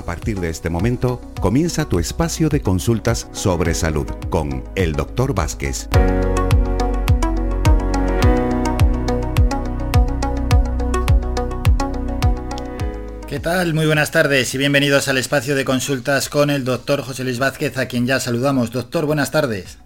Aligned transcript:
A 0.00 0.02
partir 0.02 0.40
de 0.40 0.48
este 0.48 0.70
momento, 0.70 1.20
comienza 1.42 1.86
tu 1.86 1.98
espacio 1.98 2.48
de 2.48 2.62
consultas 2.62 3.28
sobre 3.32 3.74
salud 3.74 4.06
con 4.30 4.64
el 4.74 4.94
Dr. 4.94 5.34
Vázquez. 5.34 5.90
¿Qué 13.28 13.40
tal? 13.40 13.74
Muy 13.74 13.84
buenas 13.84 14.10
tardes 14.10 14.54
y 14.54 14.58
bienvenidos 14.58 15.06
al 15.08 15.18
espacio 15.18 15.54
de 15.54 15.66
consultas 15.66 16.30
con 16.30 16.48
el 16.48 16.64
doctor 16.64 17.02
José 17.02 17.24
Luis 17.24 17.38
Vázquez, 17.38 17.76
a 17.76 17.84
quien 17.84 18.06
ya 18.06 18.20
saludamos. 18.20 18.70
Doctor, 18.70 19.04
buenas 19.04 19.30
tardes. 19.30 19.76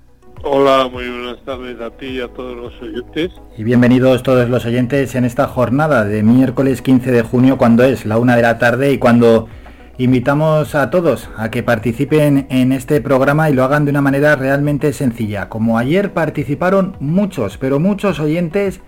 Hola, 0.45 0.89
muy 0.93 1.09
buenas 1.09 1.45
tardes 1.45 1.81
a 1.81 1.91
ti 1.91 2.07
y 2.07 2.21
a 2.21 2.29
todos 2.29 2.57
los 2.57 2.73
oyentes. 2.81 3.33
Y 3.59 3.65
bienvenidos 3.65 4.23
todos 4.23 4.49
los 4.49 4.65
oyentes 4.65 5.17
en 5.17 5.25
esta 5.25 5.49
jornada 5.49 6.05
de 6.05 6.23
miércoles 6.23 6.83
15 6.83 7.11
de 7.11 7.23
junio, 7.23 7.59
cuando 7.59 7.83
es 7.83 8.07
la 8.07 8.17
una 8.17 8.37
de 8.37 8.43
la 8.43 8.59
tarde 8.59 8.93
y 8.93 8.99
cuando 8.99 9.49
invitamos 9.97 10.75
a 10.75 10.91
todos 10.91 11.29
a 11.37 11.51
que 11.51 11.63
participen 11.63 12.47
en 12.51 12.73
este 12.73 13.01
programa 13.01 13.49
y 13.49 13.55
lo 13.55 13.63
hagan 13.63 13.85
de 13.85 13.91
una 13.91 14.01
manera 14.01 14.35
realmente 14.35 14.93
sencilla. 14.93 15.49
Como 15.49 15.79
ayer 15.79 16.13
participaron 16.13 16.97
muchos, 16.99 17.59
pero 17.59 17.79
muchos 17.79 18.19
oyentes 18.19 18.81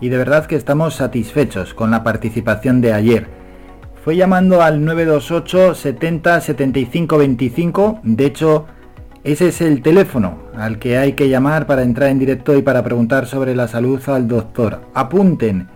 y 0.00 0.08
de 0.08 0.18
verdad 0.18 0.46
que 0.46 0.56
estamos 0.56 0.94
satisfechos 0.94 1.74
con 1.74 1.90
la 1.90 2.04
participación 2.04 2.80
de 2.80 2.92
ayer. 2.92 3.26
Fue 4.04 4.16
llamando 4.16 4.62
al 4.62 4.84
928 4.84 5.74
70 5.74 6.40
75 6.40 7.18
25, 7.18 8.00
de 8.02 8.26
hecho 8.26 8.66
ese 9.24 9.48
es 9.48 9.60
el 9.62 9.82
teléfono 9.82 10.38
al 10.54 10.78
que 10.78 10.98
hay 10.98 11.14
que 11.14 11.30
llamar 11.30 11.66
para 11.66 11.82
entrar 11.82 12.10
en 12.10 12.18
directo 12.18 12.54
y 12.56 12.62
para 12.62 12.84
preguntar 12.84 13.26
sobre 13.26 13.56
la 13.56 13.66
salud 13.66 14.00
al 14.08 14.28
doctor. 14.28 14.82
Apunten 14.92 15.68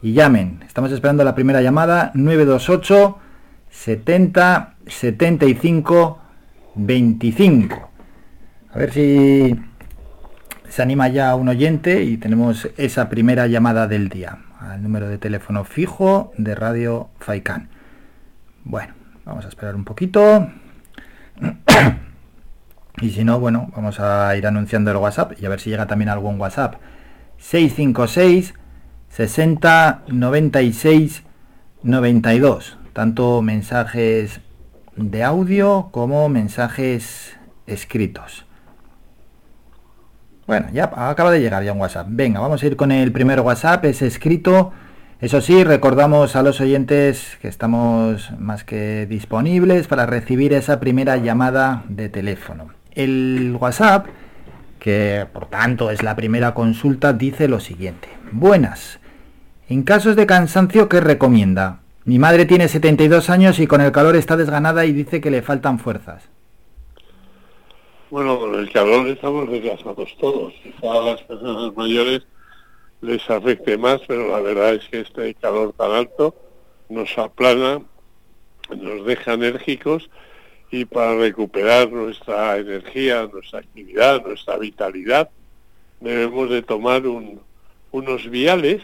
y 0.00 0.12
llamen. 0.12 0.60
Estamos 0.64 0.92
esperando 0.92 1.24
la 1.24 1.34
primera 1.34 1.60
llamada 1.60 2.12
928 2.14 3.18
70 3.70 4.76
75 4.86 6.18
25. 6.74 7.90
A 8.72 8.78
ver 8.78 8.92
si 8.92 9.58
se 10.68 10.82
anima 10.82 11.08
ya 11.08 11.34
un 11.34 11.48
oyente 11.48 12.04
y 12.04 12.16
tenemos 12.18 12.68
esa 12.76 13.08
primera 13.08 13.46
llamada 13.46 13.86
del 13.86 14.08
día 14.08 14.38
al 14.60 14.82
número 14.82 15.08
de 15.08 15.18
teléfono 15.18 15.64
fijo 15.64 16.32
de 16.36 16.54
Radio 16.54 17.08
Faikán. 17.18 17.68
Bueno, 18.64 18.94
vamos 19.24 19.44
a 19.44 19.48
esperar 19.48 19.74
un 19.74 19.84
poquito. 19.84 20.50
Y 23.00 23.10
si 23.10 23.22
no, 23.22 23.38
bueno, 23.38 23.70
vamos 23.76 24.00
a 24.00 24.34
ir 24.36 24.44
anunciando 24.44 24.90
el 24.90 24.96
WhatsApp 24.96 25.40
y 25.40 25.46
a 25.46 25.48
ver 25.48 25.60
si 25.60 25.70
llega 25.70 25.86
también 25.86 26.08
algún 26.08 26.40
WhatsApp. 26.40 26.80
656 27.36 28.54
60 29.08 30.02
96 30.08 31.22
92. 31.84 32.77
Tanto 32.92 33.42
mensajes 33.42 34.40
de 34.96 35.22
audio 35.22 35.88
como 35.92 36.28
mensajes 36.28 37.36
escritos. 37.66 38.44
Bueno, 40.46 40.68
ya 40.72 40.90
acaba 40.96 41.30
de 41.30 41.40
llegar 41.40 41.62
ya 41.62 41.72
un 41.72 41.80
WhatsApp. 41.80 42.06
Venga, 42.08 42.40
vamos 42.40 42.62
a 42.62 42.66
ir 42.66 42.76
con 42.76 42.90
el 42.90 43.12
primer 43.12 43.40
WhatsApp, 43.40 43.84
es 43.84 44.00
escrito. 44.00 44.72
Eso 45.20 45.40
sí, 45.40 45.62
recordamos 45.62 46.36
a 46.36 46.42
los 46.42 46.60
oyentes 46.60 47.36
que 47.42 47.48
estamos 47.48 48.32
más 48.38 48.64
que 48.64 49.06
disponibles 49.06 49.88
para 49.88 50.06
recibir 50.06 50.54
esa 50.54 50.80
primera 50.80 51.16
llamada 51.16 51.84
de 51.88 52.08
teléfono. 52.08 52.68
El 52.92 53.56
WhatsApp, 53.60 54.06
que 54.78 55.26
por 55.32 55.46
tanto 55.46 55.90
es 55.90 56.02
la 56.02 56.16
primera 56.16 56.54
consulta, 56.54 57.12
dice 57.12 57.46
lo 57.46 57.60
siguiente. 57.60 58.08
Buenas. 58.32 59.00
En 59.68 59.82
casos 59.82 60.16
de 60.16 60.24
cansancio, 60.24 60.88
¿qué 60.88 61.00
recomienda? 61.00 61.80
Mi 62.08 62.18
madre 62.18 62.46
tiene 62.46 62.68
72 62.68 63.28
años 63.28 63.58
y 63.58 63.66
con 63.66 63.82
el 63.82 63.92
calor 63.92 64.16
está 64.16 64.34
desganada 64.34 64.86
y 64.86 64.94
dice 64.94 65.20
que 65.20 65.30
le 65.30 65.42
faltan 65.42 65.78
fuerzas. 65.78 66.26
Bueno, 68.08 68.40
con 68.40 68.54
el 68.54 68.72
calor 68.72 69.06
estamos 69.08 69.50
desgastados 69.50 70.16
todos. 70.18 70.54
Quizá 70.62 70.90
a 70.90 71.02
las 71.02 71.22
personas 71.24 71.76
mayores 71.76 72.22
les 73.02 73.28
afecte 73.28 73.76
más, 73.76 74.00
pero 74.08 74.26
la 74.28 74.40
verdad 74.40 74.72
es 74.72 74.88
que 74.88 75.00
este 75.00 75.34
calor 75.34 75.74
tan 75.74 75.90
alto 75.90 76.34
nos 76.88 77.18
aplana, 77.18 77.82
nos 78.74 79.04
deja 79.04 79.34
enérgicos 79.34 80.08
y 80.70 80.86
para 80.86 81.14
recuperar 81.14 81.92
nuestra 81.92 82.56
energía, 82.56 83.28
nuestra 83.30 83.58
actividad, 83.58 84.24
nuestra 84.24 84.56
vitalidad, 84.56 85.28
debemos 86.00 86.48
de 86.48 86.62
tomar 86.62 87.02
unos 87.90 88.30
viales, 88.30 88.80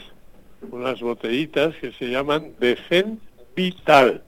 unas 0.70 1.00
botellitas 1.00 1.74
que 1.76 1.92
se 1.92 2.06
llaman 2.06 2.54
Defen 2.58 3.20
Vital. 3.54 4.22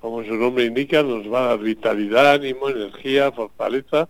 Como 0.00 0.24
su 0.24 0.34
nombre 0.34 0.64
indica, 0.64 1.02
nos 1.02 1.32
va 1.32 1.44
a 1.44 1.48
dar 1.48 1.58
vitalidad, 1.60 2.32
ánimo, 2.32 2.68
energía, 2.68 3.32
fortaleza 3.32 4.08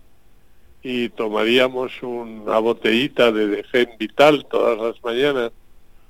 y 0.81 1.09
tomaríamos 1.09 2.03
una 2.03 2.59
botellita 2.59 3.31
de 3.31 3.47
Defen 3.47 3.89
Vital 3.97 4.45
todas 4.49 4.77
las 4.77 5.03
mañanas 5.03 5.51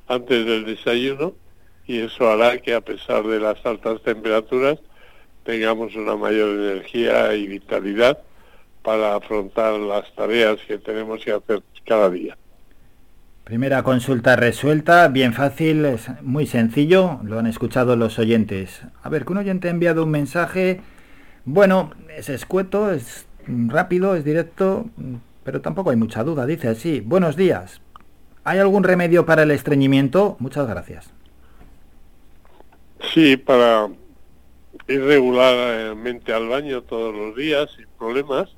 antes 0.08 0.46
del 0.46 0.66
desayuno 0.66 1.34
y 1.86 2.00
eso 2.00 2.30
hará 2.30 2.58
que 2.58 2.74
a 2.74 2.82
pesar 2.82 3.24
de 3.24 3.40
las 3.40 3.64
altas 3.66 4.02
temperaturas 4.02 4.80
tengamos 5.44 5.96
una 5.96 6.16
mayor 6.16 6.50
energía 6.58 7.36
y 7.36 7.48
vitalidad 7.48 8.20
para 8.82 9.16
afrontar 9.16 9.80
las 9.80 10.14
tareas 10.16 10.58
que 10.68 10.78
tenemos 10.78 11.24
que 11.24 11.32
hacer 11.32 11.62
cada 11.86 12.10
día. 12.10 12.38
Primera 13.44 13.84
consulta 13.84 14.38
resuelta, 14.38 15.10
bien 15.10 15.34
fácil, 15.34 15.84
es 15.84 16.10
muy 16.22 16.48
sencillo, 16.48 17.20
lo 17.24 17.40
han 17.40 17.46
escuchado 17.46 17.98
los 17.98 18.18
oyentes. 18.18 18.84
A 19.02 19.10
ver, 19.10 19.26
que 19.26 19.34
un 19.34 19.40
oyente 19.40 19.68
ha 19.68 19.72
enviado 19.72 20.06
un 20.06 20.12
mensaje, 20.12 20.80
bueno, 21.44 21.92
es 22.16 22.30
escueto, 22.30 22.94
es 22.94 23.28
rápido, 23.46 24.16
es 24.16 24.24
directo, 24.24 24.86
pero 25.44 25.60
tampoco 25.60 25.90
hay 25.90 25.98
mucha 25.98 26.24
duda. 26.24 26.46
Dice 26.46 26.70
así, 26.70 27.02
buenos 27.02 27.36
días, 27.36 27.82
¿hay 28.46 28.60
algún 28.60 28.86
remedio 28.86 29.26
para 29.26 29.44
el 29.44 29.52
estreñimiento? 29.52 30.38
Muchas 30.40 30.66
gracias. 30.66 31.14
Sí, 33.14 33.36
para 33.36 33.90
ir 34.88 35.02
regularmente 35.02 36.32
al 36.32 36.48
baño 36.48 36.82
todos 36.84 37.14
los 37.14 37.36
días 37.36 37.70
sin 37.76 37.88
problemas, 38.00 38.56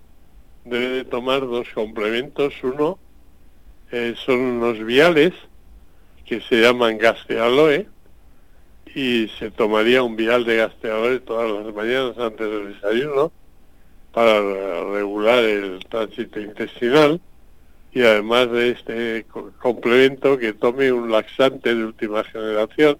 debe 0.64 0.90
de 0.90 1.06
tomar 1.06 1.42
dos 1.42 1.68
complementos. 1.74 2.54
Uno 2.62 3.00
eh, 3.92 4.16
son 4.26 4.40
unos 4.40 4.84
viales 4.84 5.34
que 6.26 6.42
se 6.42 6.62
llaman 6.62 6.98
gastealoe 6.98 7.88
y 8.94 9.28
se 9.40 9.52
tomaría 9.52 10.04
un 10.04 10.16
vial 10.16 10.46
de 10.46 10.58
gastealoe 10.58 11.20
todas 11.20 11.52
las 11.52 11.74
mañanas 11.74 12.18
antes 12.18 12.50
del 12.50 12.74
desayuno 12.74 13.32
para 14.12 14.40
regular 14.94 15.44
el 15.44 15.80
tránsito 15.90 16.40
intestinal 16.40 17.20
y 17.92 18.02
además 18.02 18.52
de 18.52 18.72
este 18.72 19.26
complemento 19.60 20.38
que 20.38 20.54
tome 20.54 20.92
un 20.92 21.12
laxante 21.12 21.74
de 21.74 21.86
última 21.86 22.24
generación 22.24 22.98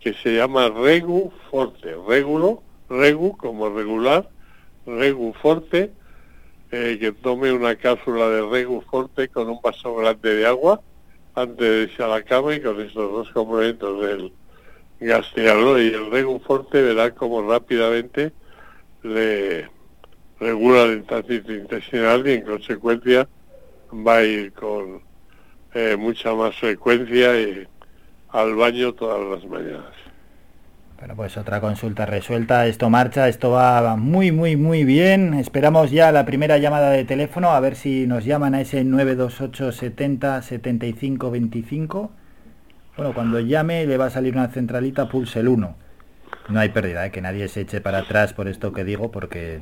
que 0.00 0.14
se 0.14 0.36
llama 0.36 0.68
Regu 0.68 1.32
Forte, 1.50 1.94
Regulo, 2.06 2.62
Regu 2.88 3.36
como 3.36 3.68
regular, 3.70 4.28
Regu 4.86 5.32
Forte, 5.34 5.90
eh, 6.70 6.96
que 7.00 7.12
tome 7.12 7.52
una 7.52 7.76
cápsula 7.76 8.28
de 8.28 8.42
Regu 8.42 8.80
Forte 8.82 9.28
con 9.28 9.48
un 9.48 9.60
vaso 9.62 9.94
grande 9.94 10.34
de 10.34 10.46
agua 10.46 10.80
antes 11.34 11.58
de 11.58 11.82
irse 11.82 12.02
a 12.02 12.08
la 12.08 12.22
cama 12.22 12.54
y 12.54 12.60
con 12.60 12.80
estos 12.80 13.12
dos 13.12 13.30
complementos 13.30 14.00
del 14.02 14.32
gastrialo 15.00 15.80
y 15.80 15.88
el 15.88 16.10
Regu 16.10 16.40
Forte 16.40 16.82
verá 16.82 17.10
como 17.12 17.48
rápidamente 17.48 18.32
le 19.02 19.68
regula 20.40 20.82
el 20.84 21.04
tránsito 21.04 21.52
intestinal 21.52 22.26
y 22.26 22.32
en 22.32 22.42
consecuencia 22.42 23.28
va 23.92 24.16
a 24.16 24.24
ir 24.24 24.52
con 24.52 25.02
eh, 25.74 25.96
mucha 25.96 26.34
más 26.34 26.56
frecuencia 26.56 27.40
y 27.40 27.66
al 28.30 28.54
baño 28.54 28.92
todas 28.94 29.20
las 29.30 29.50
mañanas. 29.50 30.05
Bueno, 30.98 31.14
pues 31.14 31.36
otra 31.36 31.60
consulta 31.60 32.06
resuelta, 32.06 32.66
esto 32.66 32.88
marcha, 32.88 33.28
esto 33.28 33.50
va 33.50 33.96
muy, 33.96 34.32
muy, 34.32 34.56
muy 34.56 34.84
bien. 34.84 35.34
Esperamos 35.34 35.90
ya 35.90 36.10
la 36.10 36.24
primera 36.24 36.56
llamada 36.56 36.90
de 36.90 37.04
teléfono, 37.04 37.50
a 37.50 37.60
ver 37.60 37.76
si 37.76 38.06
nos 38.06 38.24
llaman 38.24 38.54
a 38.54 38.62
ese 38.62 38.82
928 38.82 39.72
70 39.72 40.40
75 40.40 41.30
25. 41.30 42.10
Bueno, 42.96 43.12
cuando 43.12 43.40
llame 43.40 43.86
le 43.86 43.98
va 43.98 44.06
a 44.06 44.10
salir 44.10 44.34
una 44.34 44.48
centralita, 44.48 45.06
pulse 45.06 45.40
el 45.40 45.48
1. 45.48 45.76
No 46.48 46.60
hay 46.60 46.70
pérdida, 46.70 47.04
¿eh? 47.04 47.10
que 47.10 47.20
nadie 47.20 47.46
se 47.48 47.60
eche 47.60 47.82
para 47.82 47.98
atrás 47.98 48.32
por 48.32 48.48
esto 48.48 48.72
que 48.72 48.84
digo, 48.84 49.10
porque 49.10 49.60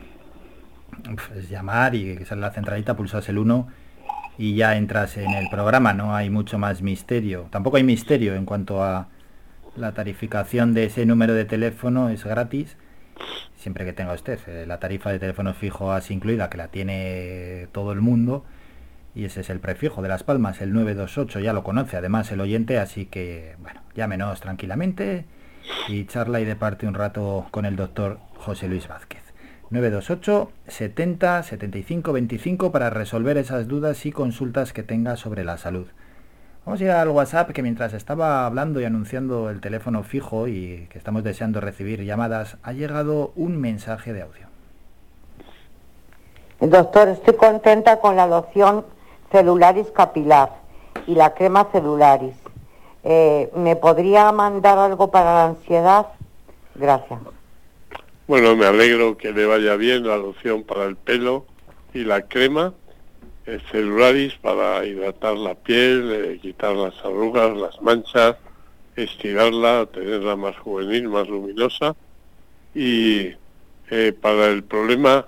es 1.37 1.51
llamar 1.51 1.97
y 1.97 2.17
que 2.17 2.25
sale 2.27 2.43
la 2.43 2.53
centralita, 2.53 2.95
pulsas 2.97 3.29
el 3.29 3.39
1 3.39 3.67
y 4.39 4.55
ya 4.55 4.77
entras 4.77 5.17
en 5.17 5.31
el 5.33 5.49
programa, 5.49 5.95
no 5.95 6.15
hay 6.15 6.31
mucho 6.31 6.59
más 6.59 6.81
misterio. 6.81 7.49
Tampoco 7.51 7.77
hay 7.77 7.83
misterio 7.83 8.37
en 8.37 8.45
cuanto 8.45 8.85
a 8.85 9.09
la 9.77 9.93
tarificación 9.93 10.75
de 10.75 10.85
ese 10.85 11.07
número 11.07 11.35
de 11.35 11.45
teléfono, 11.45 12.09
es 12.09 12.25
gratis, 12.25 12.77
siempre 13.57 13.85
que 13.85 13.93
tenga 13.93 14.13
usted 14.13 14.39
eh, 14.47 14.67
la 14.67 14.81
tarifa 14.81 15.11
de 15.11 15.19
teléfono 15.19 15.55
fijo 15.55 15.93
así 15.93 16.15
incluida, 16.15 16.51
que 16.51 16.59
la 16.59 16.69
tiene 16.69 17.69
todo 17.73 17.93
el 17.93 18.01
mundo, 18.01 18.45
y 19.15 19.25
ese 19.25 19.43
es 19.43 19.51
el 19.51 19.61
prefijo 19.61 20.03
de 20.03 20.09
Las 20.09 20.25
Palmas, 20.25 20.61
el 20.61 20.73
928, 20.73 21.41
ya 21.41 21.53
lo 21.53 21.63
conoce 21.63 21.97
además 21.97 22.31
el 22.33 22.41
oyente, 22.41 22.79
así 22.79 23.07
que, 23.07 23.57
bueno, 23.61 23.81
llámenos 23.95 24.41
tranquilamente 24.41 25.25
y 25.89 26.05
charla 26.07 26.41
y 26.41 26.45
departe 26.45 26.87
un 26.87 26.95
rato 26.95 27.47
con 27.51 27.65
el 27.65 27.77
doctor 27.77 28.19
José 28.37 28.69
Luis 28.69 28.89
Vázquez. 28.89 29.23
928 29.71 30.53
70 30.69 31.43
75 31.43 32.13
25 32.13 32.73
para 32.73 32.91
resolver 32.91 33.39
esas 33.39 33.67
dudas 33.67 34.05
y 34.07 34.13
consultas 34.13 34.73
que 34.73 34.83
tenga 34.83 35.17
sobre 35.17 35.45
la 35.45 35.57
salud. 35.57 35.89
Vamos 36.65 36.81
a 36.81 36.85
ir 36.85 36.91
al 36.91 37.11
WhatsApp 37.11 37.51
que 37.51 37.63
mientras 37.63 37.93
estaba 37.93 38.47
hablando 38.47 38.81
y 38.81 38.85
anunciando 38.85 39.51
el 39.51 39.61
teléfono 39.61 40.03
fijo 40.03 40.49
y 40.49 40.89
que 40.91 40.97
estamos 40.97 41.23
deseando 41.23 41.61
recibir 41.61 42.03
llamadas, 42.03 42.57
ha 42.63 42.73
llegado 42.73 43.33
un 43.37 43.61
mensaje 43.61 44.15
de 44.15 44.23
audio. 44.23 44.47
Doctor, 46.61 47.09
estoy 47.09 47.35
contenta 47.35 48.01
con 48.01 48.17
la 48.17 48.27
loción 48.27 48.87
celularis 49.31 49.91
capilar 49.91 50.53
y 51.07 51.15
la 51.15 51.35
crema 51.35 51.67
celularis. 51.71 52.35
Eh, 53.03 53.51
¿Me 53.55 53.77
podría 53.77 54.33
mandar 54.33 54.79
algo 54.79 55.11
para 55.11 55.35
la 55.35 55.45
ansiedad? 55.45 56.07
Gracias. 56.75 57.21
Bueno, 58.27 58.57
me 58.57 58.65
alegro 58.65 59.19
que 59.19 59.33
le 59.33 59.45
vaya 59.45 59.77
bien 59.77 60.07
la 60.07 60.17
loción 60.17 60.63
para 60.63 60.85
el 60.85 60.97
pelo 60.97 61.45
y 61.93 62.05
la 62.05 62.23
crema 62.23 62.73
celularis 63.71 64.35
para 64.35 64.85
hidratar 64.87 65.37
la 65.37 65.55
piel, 65.55 66.11
eh, 66.13 66.39
quitar 66.41 66.75
las 66.75 66.95
arrugas, 67.05 67.57
las 67.57 67.81
manchas, 67.83 68.37
estirarla, 68.97 69.87
tenerla 69.87 70.37
más 70.37 70.57
juvenil, 70.59 71.09
más 71.09 71.29
luminosa. 71.29 71.95
Y 72.75 73.33
eh, 73.91 74.13
para 74.19 74.47
el 74.47 74.65
problema 74.65 75.27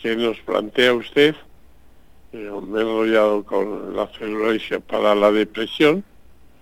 que 0.00 0.14
nos 0.14 0.38
plantea 0.40 0.92
usted, 0.94 1.34
eh, 2.32 2.50
me 2.66 2.80
he 2.80 2.82
enrollado 2.82 3.44
con 3.44 3.96
la 3.96 4.06
celularis 4.08 4.70
para 4.86 5.14
la 5.14 5.32
depresión, 5.32 6.04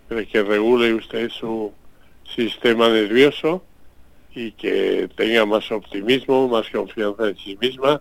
de 0.08 0.26
que 0.26 0.42
regule 0.42 0.94
usted 0.94 1.30
su 1.30 1.72
sistema 2.24 2.88
nervioso 2.88 3.64
y 4.34 4.52
que 4.52 5.08
tenga 5.16 5.44
más 5.46 5.72
optimismo, 5.72 6.48
más 6.48 6.70
confianza 6.70 7.28
en 7.28 7.36
sí 7.36 7.58
misma, 7.60 8.00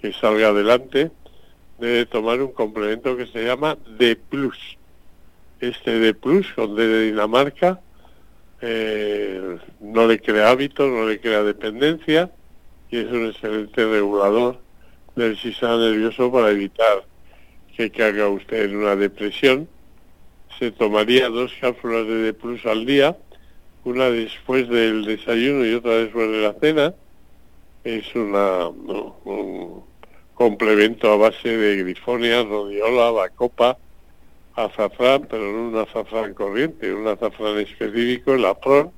que 0.00 0.12
salga 0.14 0.48
adelante, 0.48 1.10
debe 1.82 2.06
tomar 2.06 2.40
un 2.40 2.52
complemento 2.52 3.16
que 3.16 3.26
se 3.26 3.44
llama 3.44 3.76
D+. 3.98 4.16
Este 5.60 5.98
D+, 5.98 6.14
con 6.54 6.76
D 6.76 6.86
de 6.86 7.06
Dinamarca, 7.06 7.80
eh, 8.60 9.58
no 9.80 10.06
le 10.06 10.20
crea 10.20 10.50
hábitos, 10.50 10.88
no 10.88 11.06
le 11.06 11.20
crea 11.20 11.42
dependencia 11.42 12.30
y 12.88 12.98
es 12.98 13.06
un 13.06 13.26
excelente 13.26 13.84
regulador 13.84 14.60
del 15.16 15.36
sistema 15.36 15.76
nervioso 15.76 16.30
para 16.30 16.50
evitar 16.50 17.04
que 17.76 17.90
caiga 17.90 18.28
usted 18.28 18.70
en 18.70 18.76
una 18.76 18.94
depresión. 18.94 19.68
Se 20.60 20.70
tomaría 20.70 21.28
dos 21.30 21.52
cápsulas 21.60 22.06
de 22.06 22.32
D+, 22.32 22.60
al 22.70 22.86
día, 22.86 23.16
una 23.84 24.08
después 24.08 24.68
del 24.68 25.04
desayuno 25.04 25.66
y 25.66 25.74
otra 25.74 25.96
después 25.96 26.30
de 26.30 26.42
la 26.42 26.52
cena. 26.54 26.94
Es 27.82 28.14
una 28.14 28.68
un 28.68 29.91
complemento 30.34 31.10
a 31.10 31.16
base 31.16 31.56
de 31.56 31.76
grifonia, 31.76 32.42
rodiola, 32.42 33.10
bacopa, 33.10 33.78
azafrán, 34.54 35.26
pero 35.30 35.44
no 35.44 35.68
un 35.68 35.76
azafrán 35.76 36.34
corriente, 36.34 36.92
un 36.92 37.06
azafrán 37.06 37.58
específico, 37.58 38.34
el 38.34 38.44
apron, 38.44 38.90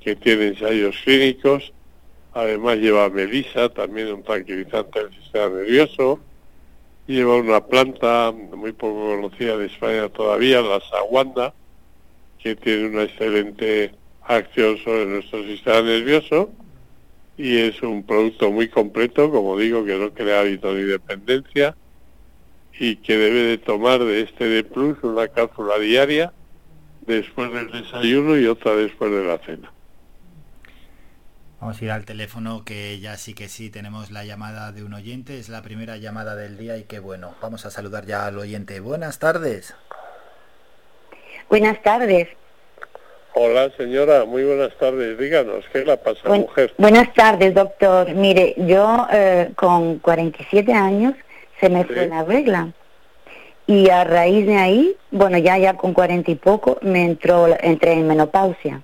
que 0.00 0.16
tiene 0.16 0.48
ensayos 0.48 0.96
clínicos. 1.04 1.72
Además 2.32 2.78
lleva 2.78 3.08
melisa, 3.10 3.68
también 3.68 4.12
un 4.12 4.22
tranquilizante 4.22 5.04
del 5.04 5.14
sistema 5.14 5.48
nervioso. 5.48 6.18
Lleva 7.06 7.36
una 7.36 7.64
planta 7.64 8.32
muy 8.32 8.72
poco 8.72 9.14
conocida 9.14 9.56
de 9.56 9.66
España 9.66 10.08
todavía, 10.08 10.60
la 10.60 10.80
saguanda, 10.80 11.54
que 12.38 12.56
tiene 12.56 12.88
una 12.88 13.02
excelente 13.04 13.92
acción 14.22 14.78
sobre 14.78 15.06
nuestro 15.06 15.44
sistema 15.44 15.82
nervioso 15.82 16.50
y 17.36 17.58
es 17.58 17.82
un 17.82 18.04
producto 18.04 18.50
muy 18.50 18.68
completo, 18.68 19.30
como 19.30 19.58
digo, 19.58 19.84
que 19.84 19.96
no 19.96 20.12
crea 20.12 20.40
hábito 20.40 20.72
ni 20.72 20.82
dependencia 20.82 21.76
y 22.78 22.96
que 22.96 23.16
debe 23.16 23.42
de 23.42 23.58
tomar 23.58 24.00
de 24.00 24.22
este 24.22 24.44
de 24.44 24.64
plus 24.64 24.98
una 25.02 25.28
cápsula 25.28 25.78
diaria 25.78 26.32
después 27.06 27.52
del 27.52 27.70
desayuno 27.70 28.36
y 28.36 28.46
otra 28.46 28.74
después 28.76 29.10
de 29.10 29.24
la 29.24 29.38
cena. 29.38 29.70
Vamos 31.60 31.80
a 31.80 31.84
ir 31.84 31.90
al 31.92 32.04
teléfono 32.04 32.64
que 32.64 33.00
ya 33.00 33.16
sí 33.16 33.32
que 33.32 33.48
sí 33.48 33.70
tenemos 33.70 34.10
la 34.10 34.24
llamada 34.24 34.70
de 34.72 34.84
un 34.84 34.92
oyente, 34.92 35.38
es 35.38 35.48
la 35.48 35.62
primera 35.62 35.96
llamada 35.96 36.36
del 36.36 36.58
día 36.58 36.76
y 36.76 36.84
qué 36.84 36.98
bueno. 36.98 37.34
Vamos 37.40 37.64
a 37.64 37.70
saludar 37.70 38.06
ya 38.06 38.26
al 38.26 38.38
oyente. 38.38 38.80
Buenas 38.80 39.18
tardes. 39.18 39.74
Buenas 41.48 41.82
tardes. 41.82 42.28
Hola 43.36 43.68
señora, 43.76 44.24
muy 44.26 44.44
buenas 44.44 44.72
tardes. 44.78 45.18
Díganos, 45.18 45.64
¿qué 45.72 45.84
la 45.84 45.96
pasa, 45.96 46.20
mujer? 46.28 46.72
Buenas 46.78 47.12
tardes, 47.14 47.52
doctor. 47.52 48.14
Mire, 48.14 48.54
yo 48.56 49.08
eh, 49.12 49.50
con 49.56 49.98
47 49.98 50.72
años 50.72 51.14
se 51.58 51.68
me 51.68 51.84
fue 51.84 52.06
la 52.06 52.22
regla. 52.22 52.72
Y 53.66 53.90
a 53.90 54.04
raíz 54.04 54.46
de 54.46 54.56
ahí, 54.56 54.96
bueno, 55.10 55.36
ya 55.38 55.58
ya 55.58 55.74
con 55.74 55.94
40 55.94 56.30
y 56.30 56.36
poco, 56.36 56.78
me 56.82 57.04
entró, 57.04 57.48
entré 57.60 57.94
en 57.94 58.06
menopausia. 58.06 58.82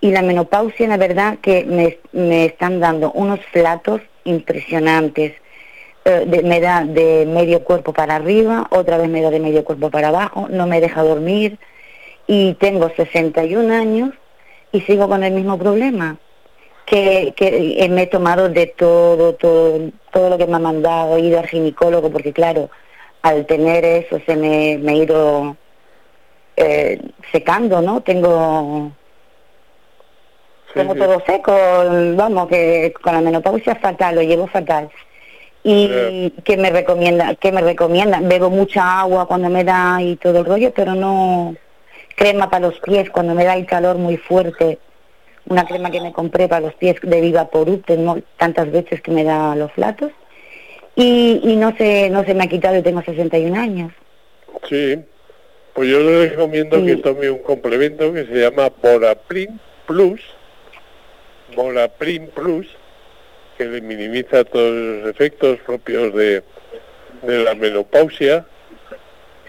Y 0.00 0.12
la 0.12 0.22
menopausia, 0.22 0.86
la 0.86 0.96
verdad, 0.96 1.38
que 1.42 1.64
me, 1.64 1.98
me 2.12 2.44
están 2.44 2.78
dando 2.78 3.10
unos 3.10 3.40
flatos 3.46 4.00
impresionantes. 4.22 5.32
Eh, 6.04 6.24
de, 6.24 6.44
me 6.44 6.60
da 6.60 6.84
de 6.84 7.26
medio 7.26 7.64
cuerpo 7.64 7.92
para 7.92 8.14
arriba, 8.14 8.68
otra 8.70 8.96
vez 8.96 9.08
me 9.08 9.22
da 9.22 9.30
de 9.30 9.40
medio 9.40 9.64
cuerpo 9.64 9.90
para 9.90 10.08
abajo, 10.08 10.46
no 10.48 10.68
me 10.68 10.80
deja 10.80 11.02
dormir 11.02 11.58
y 12.32 12.54
tengo 12.54 12.88
61 12.90 13.74
años 13.74 14.10
y 14.70 14.82
sigo 14.82 15.08
con 15.08 15.24
el 15.24 15.32
mismo 15.32 15.58
problema. 15.58 16.16
Que, 16.86 17.34
que 17.36 17.88
me 17.90 18.02
he 18.02 18.06
tomado 18.06 18.48
de 18.48 18.66
todo, 18.66 19.34
todo, 19.34 19.90
todo 20.12 20.30
lo 20.30 20.38
que 20.38 20.46
me 20.46 20.54
ha 20.54 20.60
mandado, 20.60 21.16
he 21.16 21.22
ido 21.22 21.40
al 21.40 21.48
ginecólogo, 21.48 22.10
porque 22.10 22.32
claro, 22.32 22.70
al 23.22 23.46
tener 23.46 23.84
eso 23.84 24.20
se 24.26 24.36
me, 24.36 24.78
me 24.78 24.92
he 24.92 24.96
ido 24.98 25.56
eh, 26.56 27.00
secando, 27.32 27.82
¿no? 27.82 28.00
Tengo 28.00 28.92
tengo 30.72 30.94
todo 30.94 31.20
seco, 31.26 31.52
vamos, 32.14 32.46
que 32.46 32.92
con 33.02 33.12
la 33.12 33.22
menopausia 33.22 33.74
fatal, 33.74 34.14
lo 34.14 34.22
llevo 34.22 34.46
fatal. 34.46 34.88
Y 35.64 36.30
que 36.44 36.56
me 36.56 36.70
recomienda, 36.70 37.34
que 37.34 37.50
me 37.50 37.60
recomienda, 37.60 38.20
bebo 38.22 38.50
mucha 38.50 39.00
agua 39.00 39.26
cuando 39.26 39.48
me 39.48 39.64
da 39.64 40.00
y 40.00 40.14
todo 40.14 40.38
el 40.38 40.44
rollo, 40.44 40.72
pero 40.72 40.94
no 40.94 41.56
crema 42.16 42.50
para 42.50 42.68
los 42.68 42.78
pies 42.80 43.10
cuando 43.10 43.34
me 43.34 43.44
da 43.44 43.56
el 43.56 43.66
calor 43.66 43.96
muy 43.96 44.16
fuerte, 44.16 44.78
una 45.46 45.64
crema 45.64 45.90
que 45.90 46.00
me 46.00 46.12
compré 46.12 46.48
para 46.48 46.60
los 46.60 46.74
pies 46.74 46.96
de 47.02 47.20
Viva 47.20 47.48
Porú, 47.48 47.78
tengo 47.78 48.18
tantas 48.36 48.70
veces 48.70 49.00
que 49.00 49.10
me 49.10 49.24
da 49.24 49.54
los 49.56 49.72
flatos, 49.72 50.12
y, 50.94 51.40
y 51.42 51.56
no, 51.56 51.74
se, 51.76 52.10
no 52.10 52.24
se 52.24 52.34
me 52.34 52.44
ha 52.44 52.48
quitado 52.48 52.76
y 52.76 52.82
tengo 52.82 53.02
61 53.02 53.58
años. 53.58 53.92
Sí, 54.68 54.98
pues 55.72 55.88
yo 55.88 56.00
le 56.00 56.28
recomiendo 56.28 56.84
que 56.84 56.96
tome 56.96 57.30
un 57.30 57.38
complemento 57.38 58.12
que 58.12 58.26
se 58.26 58.34
llama 58.34 58.70
Boraprin 58.82 59.60
Plus, 59.86 60.20
Boraprin 61.54 62.28
Plus, 62.28 62.66
que 63.56 63.64
le 63.64 63.80
minimiza 63.80 64.44
todos 64.44 64.72
los 64.72 65.10
efectos 65.10 65.58
propios 65.60 66.14
de, 66.14 66.42
de 67.22 67.44
la 67.44 67.54
menopausia, 67.54 68.46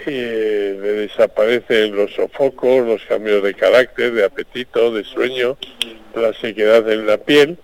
eh, 0.05 0.77
le 0.81 0.91
desaparecen 0.93 1.95
los 1.95 2.13
sofocos, 2.13 2.85
los 2.85 3.03
cambios 3.05 3.43
de 3.43 3.53
carácter, 3.53 4.13
de 4.13 4.25
apetito, 4.25 4.93
de 4.93 5.03
sueño, 5.03 5.57
la 6.15 6.33
sequedad 6.33 6.89
en 6.91 7.07
la 7.07 7.17
piel. 7.17 7.57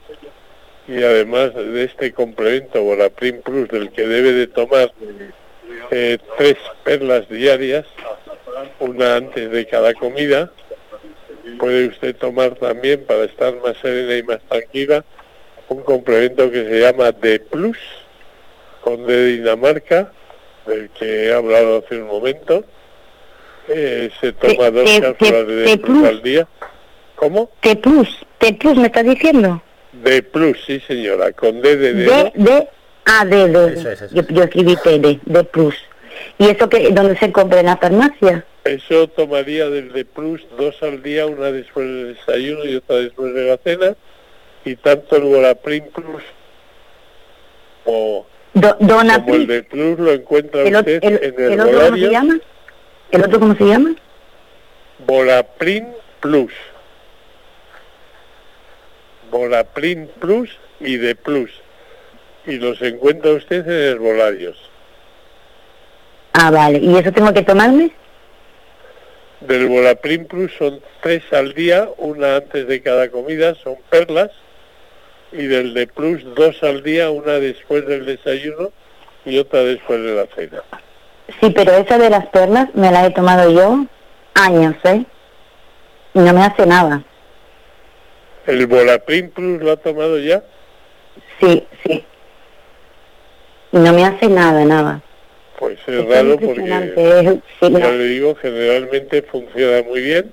Y 0.87 1.03
además 1.03 1.53
de 1.53 1.83
este 1.83 2.13
complemento 2.13 2.81
Boraprim 2.81 3.41
Plus 3.41 3.67
del 3.69 3.91
que 3.91 4.07
debe 4.07 4.31
de 4.31 4.47
tomar 4.47 4.91
eh, 5.91 6.17
tres 6.37 6.55
perlas 6.83 7.27
diarias, 7.27 7.85
una 8.79 9.17
antes 9.17 9.51
de 9.51 9.65
cada 9.67 9.93
comida, 9.93 10.51
puede 11.59 11.87
usted 11.87 12.15
tomar 12.15 12.55
también 12.55 13.03
para 13.05 13.23
estar 13.23 13.55
más 13.57 13.77
serena 13.77 14.15
y 14.15 14.23
más 14.23 14.39
tranquila 14.47 15.03
un 15.69 15.83
complemento 15.83 16.49
que 16.49 16.63
se 16.63 16.79
llama 16.79 17.11
D 17.11 17.39
Plus 17.39 17.77
con 18.81 19.05
D 19.05 19.37
Dinamarca 19.37 20.11
del 20.67 20.89
que 20.91 21.25
he 21.25 21.33
hablado 21.33 21.83
hace 21.83 22.01
un 22.01 22.07
momento, 22.07 22.63
eh, 23.67 24.09
se 24.19 24.33
toma 24.33 24.71
dos 24.71 24.99
cápsulas 24.99 25.47
de 25.47 25.55
D 25.55 25.77
plus 25.77 26.07
al 26.07 26.21
día. 26.21 26.47
¿Cómo? 27.15 27.49
T 27.61 27.75
plus, 27.77 28.25
T 28.37 28.53
plus 28.53 28.77
me 28.77 28.87
estás 28.87 29.05
diciendo. 29.05 29.61
D 29.93 30.21
plus, 30.23 30.57
sí 30.65 30.79
señora, 30.81 31.31
con 31.31 31.61
D 31.61 31.75
de 31.75 31.93
D. 31.93 32.31
D, 32.35 32.69
A, 33.05 33.25
D, 33.25 33.47
D. 33.49 33.97
Yo, 34.11 34.21
yo, 34.27 34.43
escribí 34.43 34.75
T, 34.83 34.99
D, 34.99 35.19
D 35.25 35.43
plus. 35.45 35.75
¿Y 36.37 36.49
eso 36.49 36.69
que 36.69 36.89
dónde 36.91 37.17
se 37.17 37.31
compra 37.31 37.59
en 37.59 37.67
la 37.67 37.77
farmacia? 37.77 38.45
Eso 38.63 39.07
tomaría 39.07 39.69
del 39.69 39.91
D 39.93 40.05
plus 40.05 40.45
dos 40.57 40.81
al 40.83 41.01
día, 41.01 41.25
una 41.25 41.51
después 41.51 41.85
del 41.85 42.15
desayuno 42.15 42.65
y 42.65 42.75
otra 42.75 42.97
después 42.97 43.33
de 43.33 43.47
la 43.47 43.57
cena. 43.57 43.95
Y 44.65 44.75
tanto 44.75 45.15
el 45.15 45.23
Volaprin 45.23 45.85
Plus 45.93 46.23
o 47.85 48.25
Do, 48.59 48.75
Dona 48.79 49.21
Como 49.21 49.35
el 49.35 49.47
de 49.47 49.63
Plus 49.63 49.99
lo 49.99 50.11
encuentra 50.11 50.63
el, 50.63 50.75
usted 50.75 51.03
el, 51.03 51.23
en 51.23 51.33
el, 51.37 51.51
el 51.53 51.59
otro 51.59 51.79
¿Cómo 51.79 51.97
se 51.97 52.09
llama? 52.09 52.39
¿El 53.11 53.23
otro 53.23 53.39
cómo 53.39 53.55
se 53.55 53.63
llama? 53.65 53.95
Volaprin 55.05 55.87
Plus. 56.19 56.51
Volaprin 59.29 60.09
Plus 60.19 60.49
y 60.79 60.97
de 60.97 61.15
Plus. 61.15 61.51
Y 62.45 62.57
los 62.57 62.81
encuentra 62.81 63.31
usted 63.31 63.67
en 63.67 63.95
herbolarios. 63.95 64.57
Ah, 66.33 66.49
vale. 66.49 66.79
¿Y 66.79 66.97
eso 66.97 67.11
tengo 67.11 67.33
que 67.33 67.43
tomarme? 67.43 67.91
Del 69.41 69.67
Volaprin 69.67 70.25
Plus 70.25 70.51
son 70.57 70.81
tres 71.01 71.21
al 71.31 71.53
día, 71.53 71.89
una 71.97 72.37
antes 72.37 72.67
de 72.67 72.81
cada 72.81 73.09
comida, 73.09 73.53
son 73.55 73.75
perlas. 73.89 74.31
Y 75.31 75.45
del 75.47 75.73
de 75.73 75.87
Plus 75.87 76.23
dos 76.35 76.61
al 76.63 76.83
día, 76.83 77.09
una 77.09 77.33
después 77.33 77.85
del 77.85 78.05
desayuno 78.05 78.71
y 79.25 79.37
otra 79.37 79.63
después 79.63 80.01
de 80.01 80.15
la 80.15 80.25
cena. 80.35 80.63
Sí, 81.41 81.49
pero 81.49 81.73
esa 81.73 81.97
de 81.97 82.09
las 82.09 82.25
perlas 82.27 82.69
me 82.73 82.91
la 82.91 83.05
he 83.05 83.11
tomado 83.11 83.51
yo 83.51 83.85
años, 84.35 84.75
¿eh? 84.85 85.03
Y 86.13 86.19
no 86.19 86.33
me 86.33 86.41
hace 86.43 86.65
nada. 86.65 87.03
¿El 88.45 88.65
Volaprin 88.67 89.29
Plus 89.31 89.61
lo 89.61 89.71
ha 89.73 89.77
tomado 89.77 90.17
ya? 90.19 90.41
Sí, 91.41 91.67
sí. 91.85 92.05
Y 93.73 93.77
no 93.77 93.91
me 93.91 94.05
hace 94.05 94.27
nada, 94.29 94.63
nada. 94.63 95.01
Pues 95.59 95.77
es 95.87 96.05
raro 96.07 96.37
porque, 96.39 96.61
es- 96.95 97.39
sí, 97.59 97.71
ya 97.73 97.79
no. 97.79 97.91
le 97.91 98.03
digo, 98.05 98.35
generalmente 98.35 99.21
funciona 99.23 99.83
muy 99.83 100.01
bien. 100.01 100.31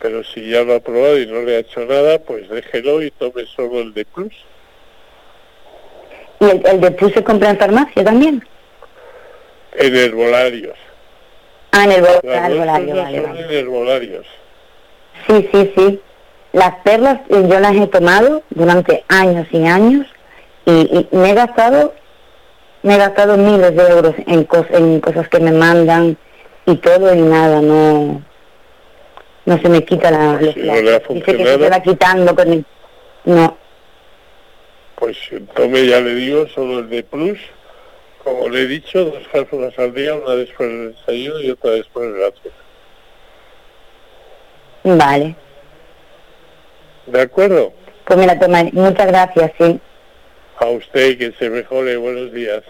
Pero 0.00 0.24
si 0.24 0.48
ya 0.50 0.62
lo 0.62 0.74
ha 0.76 0.80
probado 0.80 1.18
y 1.18 1.26
no 1.26 1.42
le 1.42 1.56
ha 1.56 1.58
hecho 1.60 1.80
nada, 1.84 2.18
pues 2.18 2.48
déjelo 2.48 3.02
y 3.02 3.10
tome 3.10 3.44
solo 3.54 3.80
el 3.80 3.92
de 3.92 4.04
Plus. 4.06 4.32
¿Y 6.40 6.44
el, 6.46 6.62
el 6.66 6.80
de 6.80 6.90
Plus 6.92 7.12
se 7.12 7.22
compra 7.22 7.50
en 7.50 7.58
farmacia 7.58 8.02
también? 8.02 8.42
En 9.74 9.94
herbolarios. 9.96 10.76
Ah, 11.72 11.84
en 11.84 11.92
el 11.92 11.98
herbolario, 12.06 12.96
vale, 12.96 13.20
vale. 13.20 13.40
en 13.44 13.50
herbolarios. 13.52 14.26
Sí, 15.26 15.48
sí, 15.52 15.72
sí. 15.76 16.00
Las 16.52 16.74
perlas 16.82 17.20
eh, 17.28 17.46
yo 17.48 17.60
las 17.60 17.76
he 17.76 17.86
tomado 17.86 18.42
durante 18.50 19.04
años 19.08 19.46
y 19.52 19.64
años 19.66 20.06
y, 20.64 21.06
y 21.10 21.16
me 21.16 21.30
he 21.30 21.34
gastado 21.34 21.94
me 22.82 22.94
he 22.94 22.98
gastado 22.98 23.36
miles 23.36 23.76
de 23.76 23.82
euros 23.88 24.14
en, 24.26 24.46
cos- 24.48 24.66
en 24.70 25.00
cosas 25.00 25.28
que 25.28 25.38
me 25.38 25.52
mandan 25.52 26.16
y 26.66 26.74
todo 26.76 27.14
y 27.14 27.20
nada, 27.20 27.60
no 27.60 28.22
no 29.50 29.58
se 29.60 29.68
me 29.68 29.84
quita 29.84 30.12
la... 30.12 30.38
Pues 30.38 30.56
no 30.56 30.74
dice 30.74 31.36
que 31.36 31.44
se 31.44 31.58
te 31.58 31.68
va 31.68 31.80
quitando 31.82 32.36
con 32.36 32.52
el- 32.52 32.64
No, 33.24 33.56
Pues 34.94 35.16
tome, 35.56 35.86
ya 35.86 36.00
le 36.00 36.14
digo, 36.14 36.46
solo 36.54 36.78
el 36.78 36.88
de 36.88 37.02
Plus. 37.02 37.38
Como 38.22 38.48
le 38.48 38.60
he 38.62 38.66
dicho, 38.66 39.06
dos 39.06 39.26
cápsulas 39.32 39.76
al 39.76 39.92
día, 39.92 40.14
una 40.14 40.36
después 40.36 40.68
del 40.68 40.94
desayuno 40.94 41.40
y 41.40 41.50
otra 41.50 41.70
después 41.72 42.12
de 42.12 42.20
la 42.20 42.30
cena. 44.84 44.96
vale. 44.96 45.34
¿De 47.06 47.20
acuerdo? 47.22 47.72
Pues 48.04 48.18
me 48.20 48.26
la 48.26 48.38
tomaré. 48.38 48.70
Muchas 48.72 49.06
gracias, 49.08 49.50
sí. 49.58 49.80
A 50.58 50.66
usted 50.66 51.18
que 51.18 51.32
se 51.32 51.50
mejore. 51.50 51.96
Buenos 51.96 52.32
días. 52.32 52.62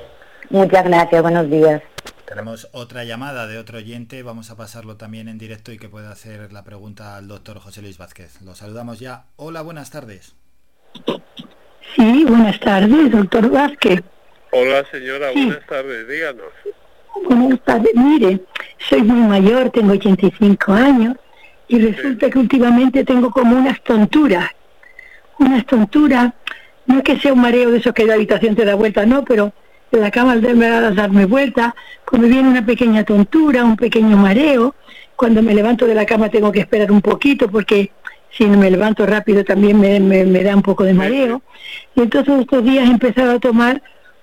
Muchas 0.49 0.85
gracias, 0.85 1.21
buenos 1.21 1.51
días. 1.51 1.83
Tenemos 2.31 2.69
otra 2.71 3.03
llamada 3.03 3.49
de 3.49 3.59
otro 3.59 3.79
oyente, 3.79 4.23
vamos 4.23 4.53
a 4.53 4.57
pasarlo 4.57 4.97
también 4.97 5.27
en 5.27 5.37
directo 5.37 5.73
y 5.73 5.79
que 5.79 5.89
pueda 5.89 6.13
hacer 6.13 6.53
la 6.53 6.63
pregunta 6.63 7.17
al 7.17 7.27
doctor 7.27 7.59
José 7.59 7.83
Luis 7.83 7.99
Vázquez. 7.99 8.41
Lo 8.43 8.55
saludamos 8.55 9.01
ya. 9.01 9.25
Hola, 9.35 9.63
buenas 9.63 9.91
tardes. 9.91 10.37
Sí, 11.97 12.25
buenas 12.29 12.61
tardes, 12.61 13.11
doctor 13.11 13.51
Vázquez. 13.51 14.03
Hola 14.53 14.85
señora, 14.93 15.33
Sí. 15.33 15.45
buenas 15.45 15.67
tardes. 15.67 16.07
Díganos. 16.07 16.47
Buenas 17.29 17.61
tardes. 17.65 17.91
Mire, 17.97 18.41
soy 18.89 19.03
muy 19.03 19.27
mayor, 19.29 19.71
tengo 19.71 19.93
85 19.95 20.73
años 20.73 21.17
y 21.67 21.81
resulta 21.81 22.31
que 22.31 22.39
últimamente 22.39 23.05
tengo 23.05 23.33
como 23.33 23.57
unas 23.57 23.83
tonturas. 23.83 24.49
Unas 25.41 25.67
tonturas, 25.67 26.33
no 26.87 26.99
es 26.99 27.03
que 27.03 27.19
sea 27.19 27.33
un 27.33 27.41
mareo 27.41 27.73
de 27.73 27.79
esos 27.79 27.93
que 27.93 28.05
la 28.07 28.15
habitación 28.15 28.55
te 28.55 28.65
da 28.65 28.77
vuelta, 28.77 29.05
no, 29.05 29.25
pero 29.25 29.53
en 29.93 30.01
la 30.01 30.11
cama 30.11 30.33
al 30.33 30.43
darme, 30.43 30.67
al 30.67 30.95
darme 30.95 31.25
vuelta, 31.27 31.75
pues 32.05 32.21
me 32.23 32.29
viene 32.29 32.49
una 32.49 32.65
pequeña 32.65 33.05
tontura, 33.05 33.65
un 33.65 33.77
pequeño 33.77 34.17
mareo. 34.17 34.75
Cuando 35.17 35.43
me 35.43 35.55
levanto 35.55 35.87
de 35.87 35.95
la 35.95 36.07
cama 36.07 36.29
tengo 36.29 36.53
que 36.53 36.61
esperar 36.61 36.91
un 36.93 37.01
poquito 37.03 37.51
porque 37.51 37.91
si 38.31 38.45
no 38.45 38.57
me 38.59 38.71
levanto 38.71 39.05
rápido 39.07 39.45
también 39.45 39.79
me, 39.81 39.99
me- 40.01 40.25
me 40.25 40.43
da 40.45 40.55
un 40.57 40.63
poco 40.63 40.85
de 40.85 40.95
mareo. 40.95 41.43
Y 41.95 42.03
entonces 42.03 42.41
estos 42.41 42.65
días 42.65 42.89
he 42.89 42.93
empezado 42.93 43.33
a 43.33 43.39
tomar 43.41 43.83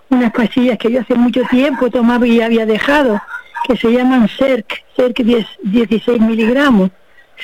unas 0.09 0.31
pastillas 0.31 0.77
que 0.77 0.91
yo 0.91 1.01
hace 1.01 1.15
mucho 1.15 1.41
tiempo 1.49 1.89
tomaba 1.89 2.25
y 2.25 2.39
había 2.41 2.65
dejado, 2.65 3.21
que 3.67 3.75
se 3.75 3.91
llaman 3.91 4.29
CERC, 4.29 4.83
CERC 4.95 5.17
10 5.19 5.45
16 5.63 6.21
miligramos, 6.21 6.91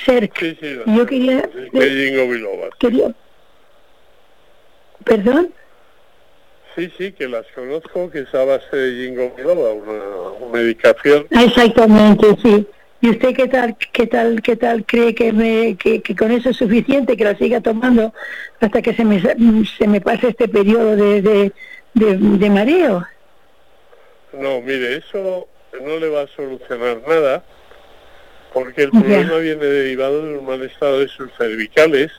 CERC. 0.06 0.40
Sí, 0.40 0.58
yo 0.88 1.04
De 1.04 1.06
quería, 1.06 1.50
perdón, 5.04 5.50
Sí, 6.76 6.92
sí, 6.98 7.12
que 7.12 7.28
las 7.28 7.46
conozco, 7.54 8.10
que 8.10 8.22
es 8.22 8.34
a 8.34 8.44
base 8.46 8.76
de 8.76 9.06
Jingo 9.06 9.32
una, 9.38 9.54
una 10.40 10.52
medicación. 10.52 11.28
Exactamente, 11.30 12.28
sí. 12.42 12.68
¿Y 13.02 13.10
usted 13.10 13.36
qué 13.36 13.48
tal, 13.48 13.76
qué 13.92 14.08
tal, 14.08 14.42
qué 14.42 14.56
tal 14.56 14.86
cree 14.86 15.14
que, 15.14 15.34
me, 15.34 15.76
que, 15.76 16.02
que 16.02 16.16
con 16.16 16.32
eso 16.32 16.50
es 16.50 16.58
suficiente, 16.58 17.18
que 17.18 17.26
la 17.26 17.36
siga 17.36 17.60
tomando 17.60 18.14
hasta 18.62 18.82
que 18.82 18.94
se 18.94 19.04
me, 19.04 19.22
se 19.22 19.88
me 19.88 20.00
pase 20.00 20.30
este 20.30 20.48
periodo 20.48 20.96
de, 20.96 21.22
de, 21.22 21.52
de, 21.94 22.18
de 22.18 22.50
mareo? 22.50 23.06
No, 24.32 24.62
mire, 24.62 24.98
eso 24.98 25.48
no 25.82 25.98
le 25.98 26.10
va 26.10 26.22
a 26.22 26.28
solucionar 26.28 27.02
nada, 27.06 27.44
porque 28.54 28.84
el 28.84 28.92
problema 28.92 29.38
viene 29.38 29.66
derivado 29.66 30.26
de 30.26 30.38
un 30.38 30.46
mal 30.46 30.64
estado 30.64 31.00
de 31.00 31.10
sus 31.10 31.30
cervicales, 31.38 32.12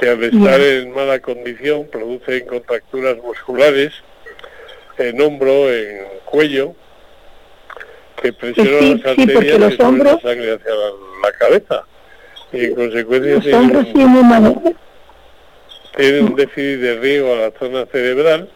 que 0.00 0.08
al 0.08 0.24
estar 0.24 0.60
en 0.60 0.92
mala 0.92 1.18
condición 1.20 1.86
producen 1.92 2.46
contracturas 2.46 3.16
musculares 3.18 3.92
en 4.96 5.20
hombro, 5.20 5.70
en 5.70 5.98
cuello, 6.24 6.74
que 8.22 8.32
presionan 8.32 8.80
Sí, 8.80 9.02
las 9.04 9.14
sí, 9.14 9.22
arterias 9.22 9.44
y 9.44 9.48
suben 9.50 9.60
la 9.78 9.84
hombros- 9.88 10.22
sangre 10.22 10.52
hacia 10.54 10.74
la, 10.74 10.90
la 11.22 11.32
cabeza. 11.38 11.84
Y 12.52 12.64
en 12.64 12.74
consecuencia 12.74 13.34
Los 13.34 13.42
tienen 13.44 13.60
hombros 13.60 13.86
un- 13.86 13.92
sí 13.92 13.98
muy 13.98 14.22
mal. 14.22 14.76
tiene 15.96 16.20
un 16.20 16.34
déficit 16.34 16.80
de 16.80 16.96
riego 16.98 17.32
a 17.34 17.36
la 17.36 17.50
zona 17.58 17.86
cerebral 17.86 18.48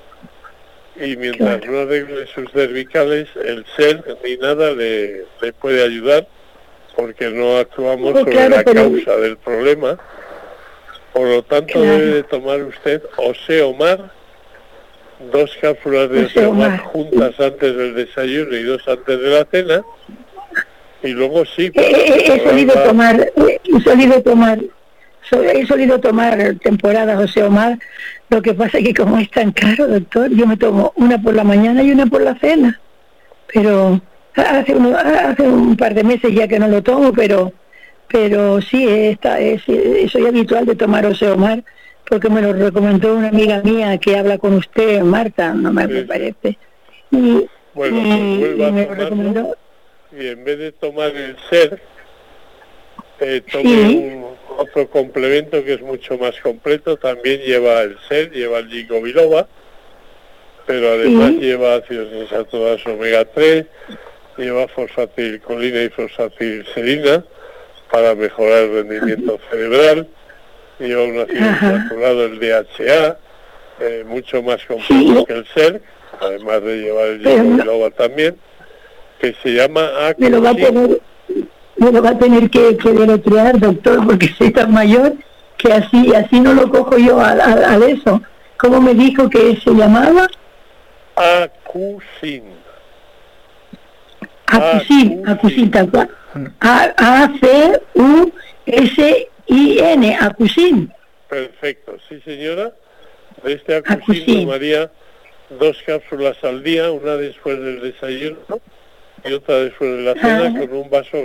y 0.97 1.17
mientras 1.17 1.59
Claro. 1.61 1.73
no 1.73 1.79
arregle 1.81 2.27
sus 2.35 2.51
cervicales, 2.53 3.29
el 3.37 3.65
ser 3.77 4.03
ni 4.25 4.37
nada 4.39 4.71
le, 4.73 5.25
le 5.43 5.53
puede 5.53 5.83
ayudar 5.85 6.27
porque 6.97 7.29
no 7.31 7.59
actuamos 7.59 8.13
Pues 8.13 8.25
sobre 8.25 8.33
claro, 8.37 8.57
la 8.57 8.65
causa 8.65 9.17
del 9.17 9.37
problema. 9.37 9.99
Por 11.15 11.29
lo 11.29 11.43
tanto, 11.45 11.73
Claro. 11.75 11.87
debe 11.99 12.07
de 12.17 12.23
tomar 12.25 12.61
usted 12.65 13.01
Oseomar, 13.17 14.11
dos 15.33 15.57
cápsulas 15.61 16.11
de 16.11 16.25
Oseomar. 16.25 16.73
Oseomar 16.73 16.79
juntas 16.81 17.41
antes 17.41 17.77
del 17.77 17.95
desayuno 17.95 18.57
y 18.57 18.63
dos 18.65 18.83
antes 18.89 19.21
de 19.21 19.29
la 19.31 19.45
cena. 19.45 19.83
Y 21.05 21.09
luego 21.09 21.45
sí, 21.45 21.71
He, 21.75 22.41
solido 22.43 22.75
tomar, 22.83 23.31
he 23.37 23.81
solido 23.83 24.23
tomar, 24.23 24.59
he 25.33 25.67
solido 25.67 26.01
tomar 26.01 26.55
temporadas 26.63 27.17
José 27.17 27.43
Omar, 27.45 27.79
lo 28.31 28.41
que 28.43 28.55
pasa 28.55 28.79
es 28.79 28.85
que 28.87 28.95
como 28.95 29.19
es 29.19 29.31
tan 29.31 29.53
caro, 29.53 29.87
doctor, 29.87 30.31
yo 30.31 30.47
me 30.47 30.57
tomo 30.57 30.93
una 30.97 31.21
por 31.23 31.35
la 31.35 31.45
mañana 31.45 31.83
y 31.83 31.93
una 31.93 32.07
por 32.07 32.23
la 32.23 32.35
cena. 32.39 32.81
Pero 33.53 34.01
hace, 34.35 34.75
uno- 34.75 34.97
hace 34.97 35.43
un 35.43 35.77
par 35.77 35.95
de 35.95 36.03
meses 36.05 36.35
ya 36.35 36.49
que 36.49 36.59
no 36.59 36.67
lo 36.69 36.83
tomo, 36.83 37.13
pero 37.13 37.53
pero 38.15 38.61
sí, 38.63 38.87
esta, 38.89 39.41
es, 39.41 39.61
eh, 39.67 40.07
soy 40.09 40.25
habitual 40.27 40.65
de 40.67 40.77
tomar 40.77 41.05
Oseomar 41.05 41.65
porque 42.09 42.29
me 42.31 42.41
lo 42.43 42.53
recomendó 42.53 43.13
una 43.17 43.31
amiga 43.31 43.61
mía 43.65 43.99
que 43.99 44.17
habla 44.17 44.39
con 44.39 44.55
usted, 44.55 45.01
Marta, 45.03 45.53
no 45.53 45.73
me, 45.73 45.89
Sí. 45.89 46.05
parece. 46.07 46.57
Y, 47.11 47.45
Bueno, 47.75 47.97
y- 47.99 48.39
pues 48.39 48.57
y 48.57 48.63
a 48.63 48.71
me 48.71 48.87
lo 48.87 48.95
recomendó. 48.95 49.57
y 50.17 50.29
en 50.29 50.45
vez 50.45 50.59
de 50.61 50.71
tomar 50.71 51.09
el 51.11 51.37
ser, 51.51 51.83
eh, 53.19 53.43
tome 53.51 53.65
Sí. 53.69 53.97
un, 53.97 54.25
otro 54.59 54.89
complemento 54.89 55.65
que 55.65 55.73
es 55.75 55.81
mucho 55.83 56.17
más 56.17 56.39
completo, 56.41 56.97
también 56.97 57.41
lleva 57.41 57.81
el 57.83 57.97
ser, 58.09 58.31
lleva 58.31 58.59
el 58.59 58.69
ginkgo 58.69 59.03
biloba, 59.03 59.49
pero 60.67 60.93
además 60.93 61.31
Sí. 61.33 61.41
lleva 61.41 61.75
ácidos 61.75 62.13
insaturados 62.13 62.87
omega 62.87 63.25
3, 63.25 63.67
lleva 64.39 64.69
fosfatilcolina 64.69 65.83
y 65.83 65.89
fosfatilserina 65.89 67.25
para 67.91 68.15
mejorar 68.15 68.65
el 68.65 68.73
rendimiento 68.75 69.39
cerebral, 69.51 70.09
ácido 70.79 71.27
Ajá. 71.49 71.73
insaturado, 71.77 72.25
el 72.25 72.41
DHA, 72.41 73.19
eh, 73.81 74.05
mucho 74.07 74.43
más 74.43 74.65
completo 74.67 75.21
Sí. 75.21 75.25
que 75.27 75.33
el 75.33 75.47
ser, 75.49 75.83
además 76.21 76.63
de 76.63 76.77
llevar 76.79 77.07
el 77.07 77.19
biloba 77.19 77.91
también, 77.91 78.37
que 79.21 79.35
se 79.43 79.51
llama 79.51 79.89
me 80.19 80.31
lo 80.31 80.43
va 80.43 80.51
a 80.51 80.55
tener 80.55 81.01
me 81.77 81.91
lo 81.91 82.03
va 82.03 82.11
a 82.11 82.19
tener 82.19 82.51
que, 82.51 82.77
que 82.77 82.93
deletrear 82.93 83.59
doctor 83.59 84.05
porque 84.07 84.29
soy 84.29 84.51
tan 84.53 84.73
mayor 84.73 85.15
que 85.57 85.73
así 85.73 86.15
así 86.15 86.39
no 86.41 86.53
lo 86.55 86.71
cojo 86.71 86.99
yo 86.99 87.19
al, 87.21 87.41
al, 87.41 87.65
al 87.65 87.83
eso 87.85 88.23
¿cómo 88.59 88.81
me 88.81 88.95
dijo 88.95 89.29
que 89.31 89.57
se 89.57 89.71
llamaba? 89.73 90.29
Acusin. 91.17 92.45
Acusin 94.47 95.29
Acusin. 95.29 95.71
Tal 95.71 95.91
cual 95.91 96.11
A-C-U-S-I-N, 98.67 100.17
Acusin. 100.21 100.93
Perfecto, 101.29 101.97
sí 102.09 102.21
señora. 102.25 102.73
De 103.43 103.53
este 103.55 103.77
Acusin 103.77 104.45
tomaría 104.47 104.91
dos 105.59 105.77
cápsulas 105.87 106.37
al 106.43 106.63
día, 106.63 106.91
una 106.91 107.17
después 107.17 107.59
del 107.61 107.81
desayuno 107.81 108.39
y 109.25 109.33
otra 109.33 109.57
después 109.61 109.91
de 109.91 110.03
la 110.03 110.15
cena 110.15 110.53
Ah. 110.55 110.59
con 110.61 110.73
un 110.77 110.91
vaso 110.91 111.19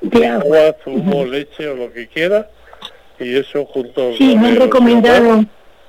de 0.00 0.26
agua. 0.26 0.76
zumo, 0.84 1.24
leche 1.24 1.68
o 1.68 1.74
lo 1.74 1.92
que 1.92 2.06
quiera 2.08 2.48
y 3.18 3.36
eso 3.36 3.64
junto 3.66 4.14
Sí, 4.16 4.36
me 4.36 4.48
han 4.48 4.56
recomendado, 4.56 5.44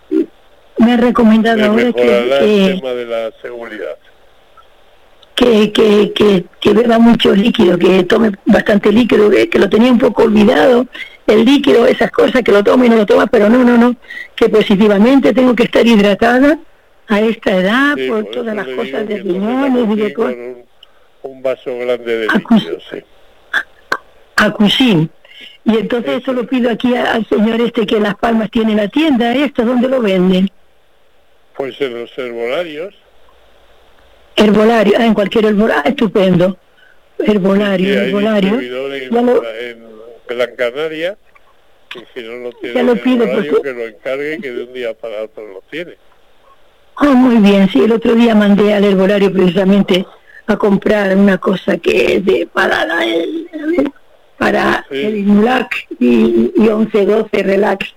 me 0.10 0.92
han 0.94 1.02
recomendado 1.02 1.64
ahora 1.64 1.78
que, 1.94 2.04
mejorará 2.04 2.40
el 2.40 2.46
que, 2.68 2.74
tema 2.76 2.94
de 2.94 3.06
la 3.06 3.32
seguridad. 3.42 3.98
Que, 5.40 5.72
que, 5.72 6.12
que, 6.14 6.44
que 6.60 6.74
beba 6.74 7.00
mucho 7.00 7.34
líquido, 7.34 7.78
que 7.80 8.04
tome 8.04 8.32
bastante 8.46 8.92
líquido, 8.92 9.30
que, 9.30 9.48
que 9.48 9.58
lo 9.58 9.70
tenía 9.70 9.90
un 9.90 9.98
poco 9.98 10.24
olvidado, 10.24 10.86
el 11.28 11.46
líquido, 11.46 11.86
esas 11.88 12.12
cosas, 12.12 12.42
que 12.44 12.52
lo 12.52 12.62
tome 12.62 12.88
y 12.88 12.90
no 12.90 12.98
lo 12.98 13.06
toma, 13.06 13.26
pero 13.28 13.48
no, 13.50 13.64
no, 13.64 13.78
no, 13.78 13.96
que 14.36 14.50
positivamente 14.50 15.34
tengo 15.34 15.56
que 15.56 15.64
estar 15.64 15.86
hidratada 15.88 16.60
a 17.08 17.22
esta 17.22 17.56
edad 17.56 17.96
Sí, 17.96 18.08
por 18.10 18.24
por 18.26 18.34
todas 18.34 18.54
las 18.56 18.68
cosas 18.68 19.08
de 19.08 19.18
riñones 19.20 19.90
y 19.92 19.96
de 20.02 20.14
cosas. 20.14 20.34
un, 20.36 20.58
un 21.32 21.42
vaso 21.42 21.78
grande 21.78 22.18
de 22.18 22.28
líquido, 22.28 22.78
sí. 22.92 22.98
Acusin. 24.36 25.10
Y 25.64 25.78
entonces 25.78 26.22
eso 26.22 26.34
lo 26.34 26.46
pido 26.46 26.70
aquí 26.70 26.96
a- 26.96 27.14
al 27.14 27.26
señor 27.28 27.62
este 27.62 27.86
que 27.86 27.96
en 27.98 28.04
Las 28.04 28.16
Palmas 28.16 28.50
tiene 28.52 28.76
la 28.76 28.88
tienda, 28.90 29.34
esto, 29.34 29.64
¿dónde 29.64 29.88
lo 29.88 30.02
venden? 30.02 30.50
Pues 31.56 31.80
en 31.82 31.94
los 32.02 32.18
herbolarios, 32.18 32.94
Herbolario, 34.44 34.94
ah, 34.98 35.06
en 35.06 35.14
cualquier 35.14 35.46
herbolario, 35.46 35.82
ah, 35.86 35.90
estupendo. 35.90 36.58
Herbolario, 37.18 37.94
sí, 37.94 38.00
herbolario. 38.00 38.60
en, 38.60 39.10
Ya 39.12 39.22
lo- 39.22 39.44
en 39.44 39.78
Gran 40.28 40.56
Canaria, 40.56 41.18
y 41.96 42.00
si 42.20 42.26
no 42.26 42.36
lo 42.38 42.52
tiene 42.54 42.76
Ya 42.76 42.84
lo 42.84 42.96
pido, 42.96 43.26
porque- 43.30 43.50
que 43.62 43.74
lo 43.74 43.88
encargue, 43.88 44.40
que 44.42 44.52
de 44.52 44.64
un 44.64 44.74
día 44.74 44.94
para 44.94 45.24
otro 45.24 45.46
lo 45.48 45.62
tiene. 45.70 45.96
Ah, 46.96 47.12
muy 47.12 47.38
bien, 47.38 47.70
sí, 47.70 47.82
el 47.84 47.92
otro 47.92 48.14
día 48.16 48.36
mandé 48.36 48.74
al 48.74 48.84
herbolario 48.86 49.32
precisamente 49.32 50.06
a 50.48 50.56
comprar 50.58 51.16
una 51.16 51.38
cosa 51.38 51.78
que 51.78 52.20
de 52.22 52.48
para 52.52 52.86
la- 52.86 53.06
el, 53.06 53.48
para 54.38 54.86
Sí. 54.90 54.98
el 54.98 55.18
Inulac 55.18 55.70
y, 56.00 56.52
y 56.56 56.68
11-12 56.70 57.44
Relax 57.44 57.94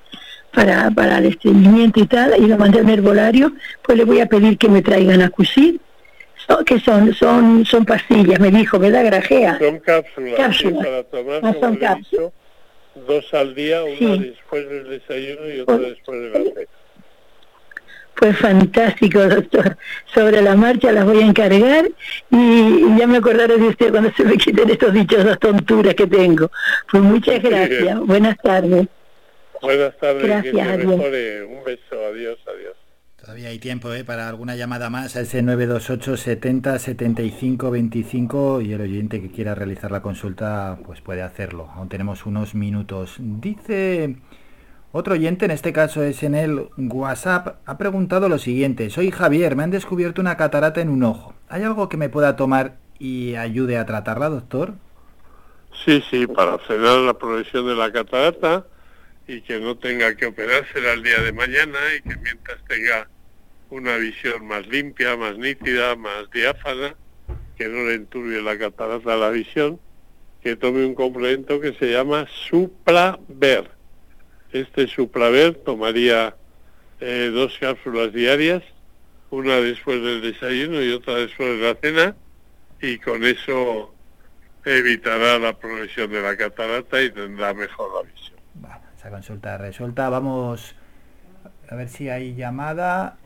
para, 0.53 0.91
para 0.91 1.19
el 1.19 1.27
estreñimiento 1.27 2.01
y 2.01 2.07
tal, 2.07 2.35
y 2.43 2.47
lo 2.47 2.59
mandé 2.59 2.81
a 2.81 2.83
un 2.83 2.91
herbolario, 2.91 3.53
pues 3.83 3.97
le 3.97 4.05
voy 4.05 4.21
a 4.21 4.27
pedir 4.27 4.59
que 4.59 4.69
me 4.69 4.83
traigan 4.83 5.23
a 5.23 5.31
Cusid, 5.31 5.77
Que 6.67 6.79
son, 6.81 7.13
son, 7.15 7.65
son 7.65 7.85
pastillas, 7.85 8.39
me 8.41 8.51
dijo, 8.51 8.79
¿verdad, 8.79 9.05
Grajea? 9.07 9.59
Son 9.59 9.79
cápsulas, 9.81 10.35
Cápsulas. 10.37 10.79
sí, 10.79 10.85
para 10.85 11.03
tomar, 11.05 11.41
Ah, 11.43 11.55
son 11.61 11.77
cápsulas. 11.77 12.33
dos 13.07 13.35
al 13.35 13.55
día, 13.55 13.83
una 13.83 13.97
Sí. 13.99 14.19
después 14.19 14.69
del 14.69 14.89
desayuno 14.91 15.49
y 15.51 15.61
otra 15.61 15.77
Pues- 15.77 15.89
después 15.89 16.21
de 16.21 16.29
la 16.31 16.39
cena. 16.55 16.67
Pues 18.15 18.37
fantástico, 18.39 19.19
doctor. 19.27 19.77
Sobre 20.15 20.43
la 20.43 20.55
marcha 20.55 20.93
las 20.93 21.05
voy 21.05 21.23
a 21.23 21.27
encargar 21.27 21.87
y, 22.31 22.97
ya 22.99 23.07
me 23.07 23.17
acordaré 23.17 23.57
de 23.57 23.69
usted 23.69 23.91
cuando 23.91 24.13
se 24.13 24.25
me 24.25 24.37
quiten 24.37 24.69
estos 24.71 24.93
dichosas 24.93 25.39
tonturas 25.41 25.95
que 25.95 26.07
tengo. 26.07 26.51
Pues 26.91 27.03
muchas 27.03 27.43
gracias. 27.43 27.99
Buenas 28.01 28.37
tardes. 28.39 28.87
Buenas 29.61 29.97
tardes, 29.99 30.23
Gracias, 30.25 30.53
que 30.79 30.87
mejore. 30.87 31.45
Un 31.45 31.65
beso, 31.65 32.07
adiós, 32.13 32.39
adiós. 32.47 32.72
Todavía 33.33 33.49
hay 33.49 33.59
tiempo 33.59 33.91
¿eh? 33.95 34.05
para 34.05 34.29
alguna 34.29 34.57
llamada 34.57 34.91
más 34.91 35.17
a 35.17 35.21
ese 35.21 35.41
928 35.41 36.19
70 36.19 36.79
75 36.79 37.71
25 37.71 38.61
y 38.61 38.75
el 38.75 38.83
oyente 38.83 39.23
que 39.23 39.31
quiera 39.31 39.55
realizar 39.55 39.91
la 39.91 40.03
consulta 40.03 40.79
pues 40.85 41.01
puede 41.01 41.23
hacerlo. 41.23 41.71
Aún 41.75 41.89
tenemos 41.89 42.27
unos 42.27 42.55
minutos. 42.55 43.17
Dice 43.19 44.17
otro 44.93 45.15
oyente, 45.15 45.47
en 45.47 45.51
este 45.51 45.73
caso 45.73 46.03
es 46.03 46.23
en 46.23 46.35
el 46.35 46.69
WhatsApp, 46.77 47.57
ha 47.65 47.79
preguntado 47.79 48.29
lo 48.29 48.39
siguiente. 48.39 48.91
Soy 48.91 49.11
Javier, 49.11 49.57
me 49.57 49.63
han 49.63 49.71
descubierto 49.71 50.21
una 50.21 50.37
catarata 50.37 50.83
en 50.83 50.91
un 50.91 51.03
ojo. 51.03 51.33
¿Hay 51.49 51.63
algo 51.63 51.89
que 51.89 51.97
me 51.97 52.11
pueda 52.11 52.37
tomar 52.37 52.77
y 52.99 53.37
ayude 53.37 53.79
a 53.79 53.87
tratarla, 53.87 54.29
doctor? 54.29 54.75
Sí, 55.87 56.05
sí, 56.11 56.27
para 56.27 56.59
frenar 56.59 56.99
la 56.99 57.15
progresión 57.15 57.67
de 57.67 57.77
la 57.77 57.91
catarata 57.91 58.67
y 59.27 59.41
que 59.41 59.59
no 59.59 59.75
tenga 59.79 60.15
que 60.17 60.27
operársela 60.27 60.93
el 60.93 61.03
día 61.03 61.23
de 61.23 61.33
mañana 61.33 61.79
y 61.97 62.03
que 62.03 62.15
mientras 62.19 62.63
tenga 62.69 63.09
una 63.73 63.97
visión 63.97 64.47
más 64.47 64.67
limpia, 64.67 65.17
más 65.17 65.39
nítida, 65.39 65.97
más 65.97 66.31
diáfana, 66.31 66.95
que 67.57 67.69
no 67.69 67.87
le 67.87 67.95
enturbie 67.95 68.43
la 68.43 68.59
catarata 68.59 69.17
la 69.17 69.31
visión, 69.31 69.81
que 70.43 70.57
tome 70.57 70.85
un 70.85 70.95
complemento 70.95 71.59
que 71.59 71.73
se 71.73 71.91
llama 71.91 72.27
Supraver. 72.29 73.71
Este 74.53 74.87
Supraver 74.87 75.55
tomaría 75.55 76.37
eh, 77.01 77.31
dos 77.33 77.57
cápsulas 77.59 78.13
diarias, 78.13 78.63
una 79.31 79.57
después 79.57 80.03
del 80.03 80.21
desayuno 80.21 80.83
y 80.83 80.93
otra 80.93 81.15
después 81.15 81.59
de 81.59 81.67
la 81.67 81.75
cena, 81.81 82.17
y 82.83 82.99
con 82.99 83.25
eso 83.25 83.95
evitará 84.67 85.39
la 85.39 85.59
progresión 85.59 86.11
de 86.11 86.21
la 86.21 86.37
catarata 86.37 87.03
y 87.03 87.11
tendrá 87.11 87.55
mejor 87.55 88.05
la 88.05 88.13
visión. 88.13 88.39
Bueno, 88.53 88.81
esa 88.99 89.09
consulta 89.09 89.57
resuelta. 89.57 90.11
Vamos 90.11 90.75
a 91.71 91.75
ver 91.75 91.89
si 91.89 92.11
hay 92.11 92.35
llamada. 92.35 93.17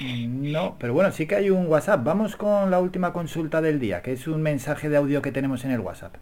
No, 0.00 0.76
pero 0.78 0.92
bueno, 0.92 1.12
sí 1.12 1.26
que 1.26 1.36
hay 1.36 1.50
un 1.50 1.66
WhatsApp. 1.66 2.02
Vamos 2.02 2.36
con 2.36 2.70
la 2.70 2.80
última 2.80 3.12
consulta 3.12 3.60
del 3.60 3.78
día, 3.78 4.02
que 4.02 4.12
es 4.12 4.26
un 4.26 4.42
mensaje 4.42 4.88
de 4.88 4.96
audio 4.96 5.22
que 5.22 5.30
tenemos 5.30 5.64
en 5.64 5.70
el 5.70 5.80
WhatsApp. 5.80 6.14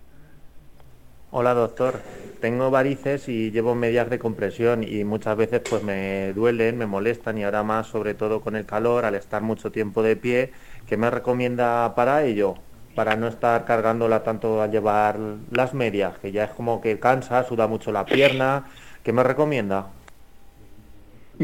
Hola 1.31 1.55
doctor, 1.55 1.99
tengo 2.43 2.71
varices 2.71 3.27
y 3.31 3.51
llevo 3.51 3.75
medias 3.75 4.11
de 4.11 4.19
compresión 4.19 4.85
y 4.85 5.03
muchas 5.05 5.35
veces 5.35 5.63
pues 5.69 5.83
me 5.83 6.35
duelen, 6.35 6.77
me 6.77 6.85
molestan 6.85 7.39
y 7.39 7.45
ahora 7.45 7.63
más 7.63 7.87
sobre 7.87 8.13
todo 8.13 8.43
con 8.43 8.55
el 8.55 8.67
calor, 8.67 9.07
al 9.07 9.15
estar 9.15 9.41
mucho 9.41 9.73
tiempo 9.73 10.03
de 10.03 10.17
pie, 10.17 10.53
¿qué 10.87 10.99
me 10.99 11.11
recomienda 11.11 11.95
para 11.95 12.23
ello? 12.25 12.57
Para 12.95 13.17
no 13.17 13.29
estar 13.29 13.65
cargándola 13.65 14.23
tanto 14.23 14.61
al 14.61 14.71
llevar 14.71 15.19
las 15.51 15.73
medias, 15.73 16.19
que 16.19 16.33
ya 16.33 16.45
es 16.45 16.51
como 16.51 16.83
que 16.83 16.99
cansa, 17.01 17.45
suda 17.45 17.67
mucho 17.67 17.93
la 17.93 18.05
pierna, 18.05 18.67
¿qué 19.03 19.15
me 19.15 19.23
recomienda? 19.23 19.87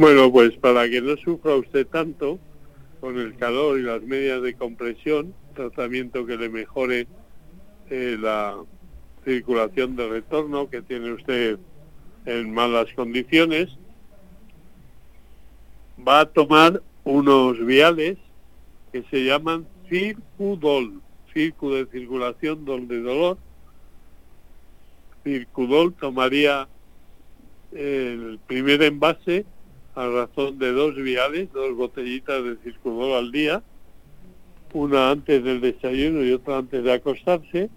Bueno, 0.01 0.31
pues 0.31 0.57
para 0.59 0.89
que 0.89 1.01
no 1.01 1.17
sufra 1.17 1.57
usted 1.57 1.85
tanto 1.85 2.39
con 3.01 3.19
el 3.19 3.37
calor 3.37 3.81
y 3.81 3.83
las 3.83 4.01
medias 4.01 4.41
de 4.43 4.55
compresión, 4.55 5.35
tratamiento 5.57 6.25
que 6.25 6.37
le 6.37 6.49
mejore 6.49 7.09
eh, 7.91 8.17
la 8.17 8.59
circulación 9.25 9.97
de 9.97 10.09
retorno 10.09 10.71
que 10.71 10.83
tiene 10.83 11.11
usted 11.15 11.59
en 12.27 12.55
malas 12.55 12.87
condiciones, 12.95 13.77
va 16.07 16.21
a 16.21 16.27
tomar 16.27 16.81
unos 17.03 17.59
viales 17.67 18.19
que 18.93 19.03
se 19.11 19.25
llaman 19.25 19.67
Circudol, 19.89 21.01
Circu 21.35 21.73
de 21.73 21.87
circulación, 21.87 22.65
Dol 22.65 22.87
de 22.87 23.03
dolor. 23.03 23.39
Circudol 25.25 25.93
tomaría 25.95 26.69
el 27.73 28.39
primer 28.47 28.81
envase 28.85 29.45
a 29.99 30.07
razón 30.07 30.61
de 30.61 30.71
dos 30.71 30.95
viales, 30.95 31.53
dos 31.53 31.75
botellitas 31.75 32.45
de 32.45 32.57
Circudol 32.63 33.15
al 33.15 33.33
día, 33.33 33.65
una 34.73 35.11
antes 35.11 35.43
del 35.43 35.61
desayuno 35.61 36.23
y 36.23 36.33
otra 36.33 36.59
antes 36.59 36.85
de 36.85 36.93
acostarse, 36.93 37.69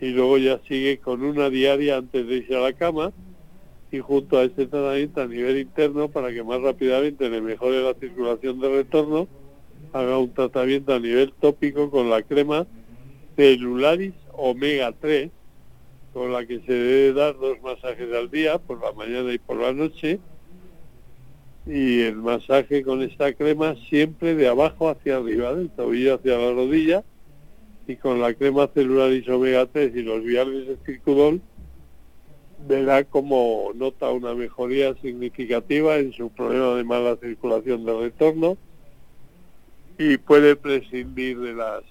y 0.00 0.08
luego 0.08 0.36
ya 0.38 0.58
sigue 0.66 0.98
con 0.98 1.22
una 1.22 1.50
diaria 1.50 1.98
antes 1.98 2.26
de 2.26 2.38
irse 2.38 2.56
a 2.56 2.60
la 2.60 2.72
cama, 2.72 3.12
y 3.92 4.00
junto 4.00 4.38
a 4.38 4.42
este 4.42 4.66
tratamiento 4.66 5.22
a 5.22 5.28
nivel 5.28 5.58
interno, 5.58 6.08
para 6.08 6.32
que 6.32 6.42
más 6.42 6.60
rápidamente 6.60 7.30
le 7.30 7.40
mejore 7.40 7.84
la 7.84 7.94
circulación 7.94 8.58
de 8.58 8.68
retorno, 8.70 9.28
haga 9.92 10.18
un 10.18 10.34
tratamiento 10.34 10.92
a 10.92 10.98
nivel 10.98 11.32
tópico 11.40 11.88
con 11.88 12.10
la 12.10 12.22
crema 12.22 12.66
Celularis 13.36 14.14
Omega 14.32 14.92
3, 15.00 15.30
con 16.14 16.32
la 16.32 16.44
que 16.46 16.58
se 16.66 16.72
debe 16.72 17.12
dar 17.12 17.38
dos 17.38 17.62
masajes 17.62 18.12
al 18.12 18.28
día, 18.28 18.58
por 18.58 18.82
la 18.82 18.90
mañana 18.90 19.32
y 19.32 19.38
por 19.38 19.56
la 19.60 19.72
noche, 19.72 20.18
y 21.66 22.02
el 22.02 22.16
masaje 22.16 22.82
con 22.82 23.02
esta 23.02 23.32
crema 23.32 23.74
siempre 23.88 24.34
de 24.34 24.48
abajo 24.48 24.90
hacia 24.90 25.16
arriba, 25.16 25.54
del 25.54 25.70
tobillo 25.70 26.16
hacia 26.16 26.38
la 26.38 26.52
rodilla, 26.52 27.04
y 27.86 27.96
con 27.96 28.20
la 28.20 28.34
crema 28.34 28.68
Celularis 28.68 29.28
Omega 29.28 29.66
3 29.66 29.94
y 29.96 30.02
los 30.02 30.22
viales 30.22 30.66
de 30.66 30.76
Circudol, 30.84 31.40
verá 32.66 33.04
como 33.04 33.72
nota 33.74 34.10
una 34.10 34.34
mejoría 34.34 34.94
significativa 35.02 35.96
en 35.96 36.12
su 36.12 36.30
problema 36.30 36.74
de 36.74 36.84
mala 36.84 37.16
circulación 37.16 37.84
de 37.84 37.98
retorno 37.98 38.56
y 39.98 40.16
puede 40.16 40.56
prescindir 40.56 41.38
de 41.40 41.54
las 41.54 41.82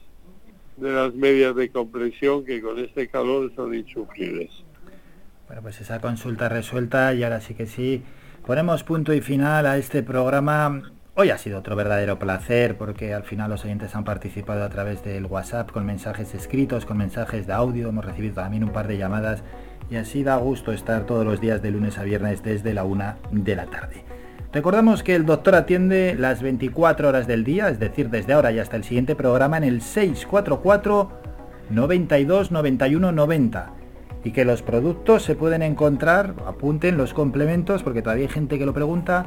de 0.78 0.92
las 0.92 1.14
medias 1.14 1.56
de 1.56 1.70
compresión 1.70 2.44
que 2.44 2.60
con 2.60 2.80
este 2.80 3.08
calor 3.08 3.52
son 3.56 3.76
insufribles. 3.76 4.50
Bueno, 5.46 5.62
pues 5.62 5.80
esa 5.80 6.00
consulta 6.00 6.50
resuelta 6.50 7.14
y 7.14 7.24
ahora 7.24 7.42
sí 7.42 7.54
que 7.54 7.68
sí. 7.68 8.02
Ponemos 8.46 8.84
punto 8.84 9.14
y 9.14 9.22
final 9.22 9.66
a 9.66 9.78
este 9.78 10.04
programa. 10.04 10.92
Hoy 11.16 11.30
ha 11.30 11.38
sido 11.38 11.60
otro 11.60 11.78
verdadero 11.78 12.20
placer 12.20 12.78
porque 12.78 13.14
al 13.14 13.24
final 13.24 13.50
los 13.50 13.64
oyentes 13.64 13.96
han 13.96 14.04
participado 14.04 14.66
a 14.66 14.70
través 14.70 15.02
del 15.02 15.28
WhatsApp 15.28 15.72
con 15.72 15.86
mensajes 15.86 16.36
escritos, 16.36 16.86
con 16.86 16.98
mensajes 16.98 17.48
de 17.48 17.54
audio, 17.54 17.88
hemos 17.88 18.04
recibido 18.04 18.36
también 18.36 18.66
un 18.66 18.74
par 18.74 18.90
de 18.90 18.98
llamadas 18.98 19.44
y 19.90 19.96
así 19.96 20.24
da 20.24 20.36
gusto 20.36 20.74
estar 20.74 21.06
todos 21.06 21.24
los 21.24 21.40
días 21.40 21.62
de 21.62 21.72
lunes 21.72 21.98
a 21.98 22.04
viernes 22.04 22.44
desde 22.44 22.74
la 22.74 22.84
una 22.84 23.18
de 23.32 23.56
la 23.56 23.68
tarde. 23.68 24.04
Recordamos 24.52 25.04
que 25.04 25.16
el 25.16 25.26
doctor 25.26 25.56
atiende 25.56 26.14
las 26.20 26.42
24 26.42 27.08
horas 27.08 27.28
del 27.28 27.46
día, 27.46 27.70
es 27.70 27.80
decir, 27.80 28.10
desde 28.10 28.34
ahora 28.34 28.52
y 28.52 28.60
hasta 28.60 28.76
el 28.76 28.84
siguiente 28.84 29.16
programa 29.16 29.56
en 29.56 29.64
el 29.64 29.82
644 29.82 31.12
92 31.70 32.52
91 32.52 33.12
90 33.14 33.83
y 34.24 34.32
que 34.32 34.46
los 34.46 34.62
productos 34.62 35.24
se 35.24 35.36
pueden 35.36 35.62
encontrar, 35.62 36.36
apunten 36.46 36.98
los 36.98 37.14
complementos 37.14 37.84
porque 37.84 38.02
todavía 38.02 38.26
hay 38.26 38.32
gente 38.32 38.58
que 38.58 38.66
lo 38.66 38.74
pregunta 38.74 39.26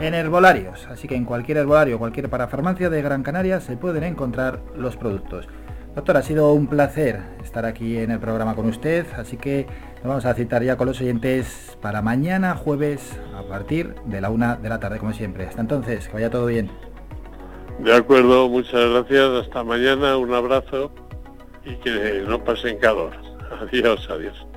en 0.00 0.14
herbolarios. 0.14 0.86
Así 0.88 1.08
que 1.08 1.16
en 1.16 1.24
cualquier 1.24 1.58
herbolario, 1.58 1.98
cualquier 1.98 2.28
parafarmacia 2.28 2.88
de 2.90 3.02
Gran 3.02 3.22
Canaria 3.22 3.60
se 3.60 3.76
pueden 3.76 4.04
encontrar 4.04 4.60
los 4.76 4.96
productos. 4.96 5.48
Doctor, 5.94 6.16
ha 6.16 6.22
sido 6.22 6.52
un 6.52 6.68
placer 6.68 7.20
estar 7.42 7.64
aquí 7.64 7.98
en 7.98 8.12
el 8.12 8.20
programa 8.20 8.54
con 8.54 8.66
usted, 8.66 9.04
así 9.16 9.36
que 9.36 9.66
nos 9.96 10.04
vamos 10.04 10.26
a 10.26 10.34
citar 10.34 10.62
ya 10.62 10.76
con 10.76 10.86
los 10.86 11.00
oyentes 11.00 11.76
para 11.82 12.02
mañana 12.02 12.54
jueves 12.54 13.18
a 13.36 13.42
partir 13.42 13.94
de 14.04 14.20
la 14.20 14.30
una 14.30 14.54
de 14.54 14.68
la 14.68 14.78
tarde, 14.78 14.98
como 14.98 15.12
siempre. 15.12 15.46
Hasta 15.46 15.60
entonces, 15.60 16.06
que 16.06 16.14
vaya 16.14 16.30
todo 16.30 16.46
bien. 16.46 16.70
De 17.80 17.94
acuerdo, 17.94 18.48
muchas 18.48 18.90
gracias. 18.90 19.46
Hasta 19.46 19.64
mañana, 19.64 20.16
un 20.16 20.32
abrazo 20.32 20.92
y 21.64 21.74
que 21.76 22.24
no 22.28 22.44
pasen 22.44 22.78
calor. 22.78 23.12
Adiós, 23.50 24.10
adiós. 24.10 24.47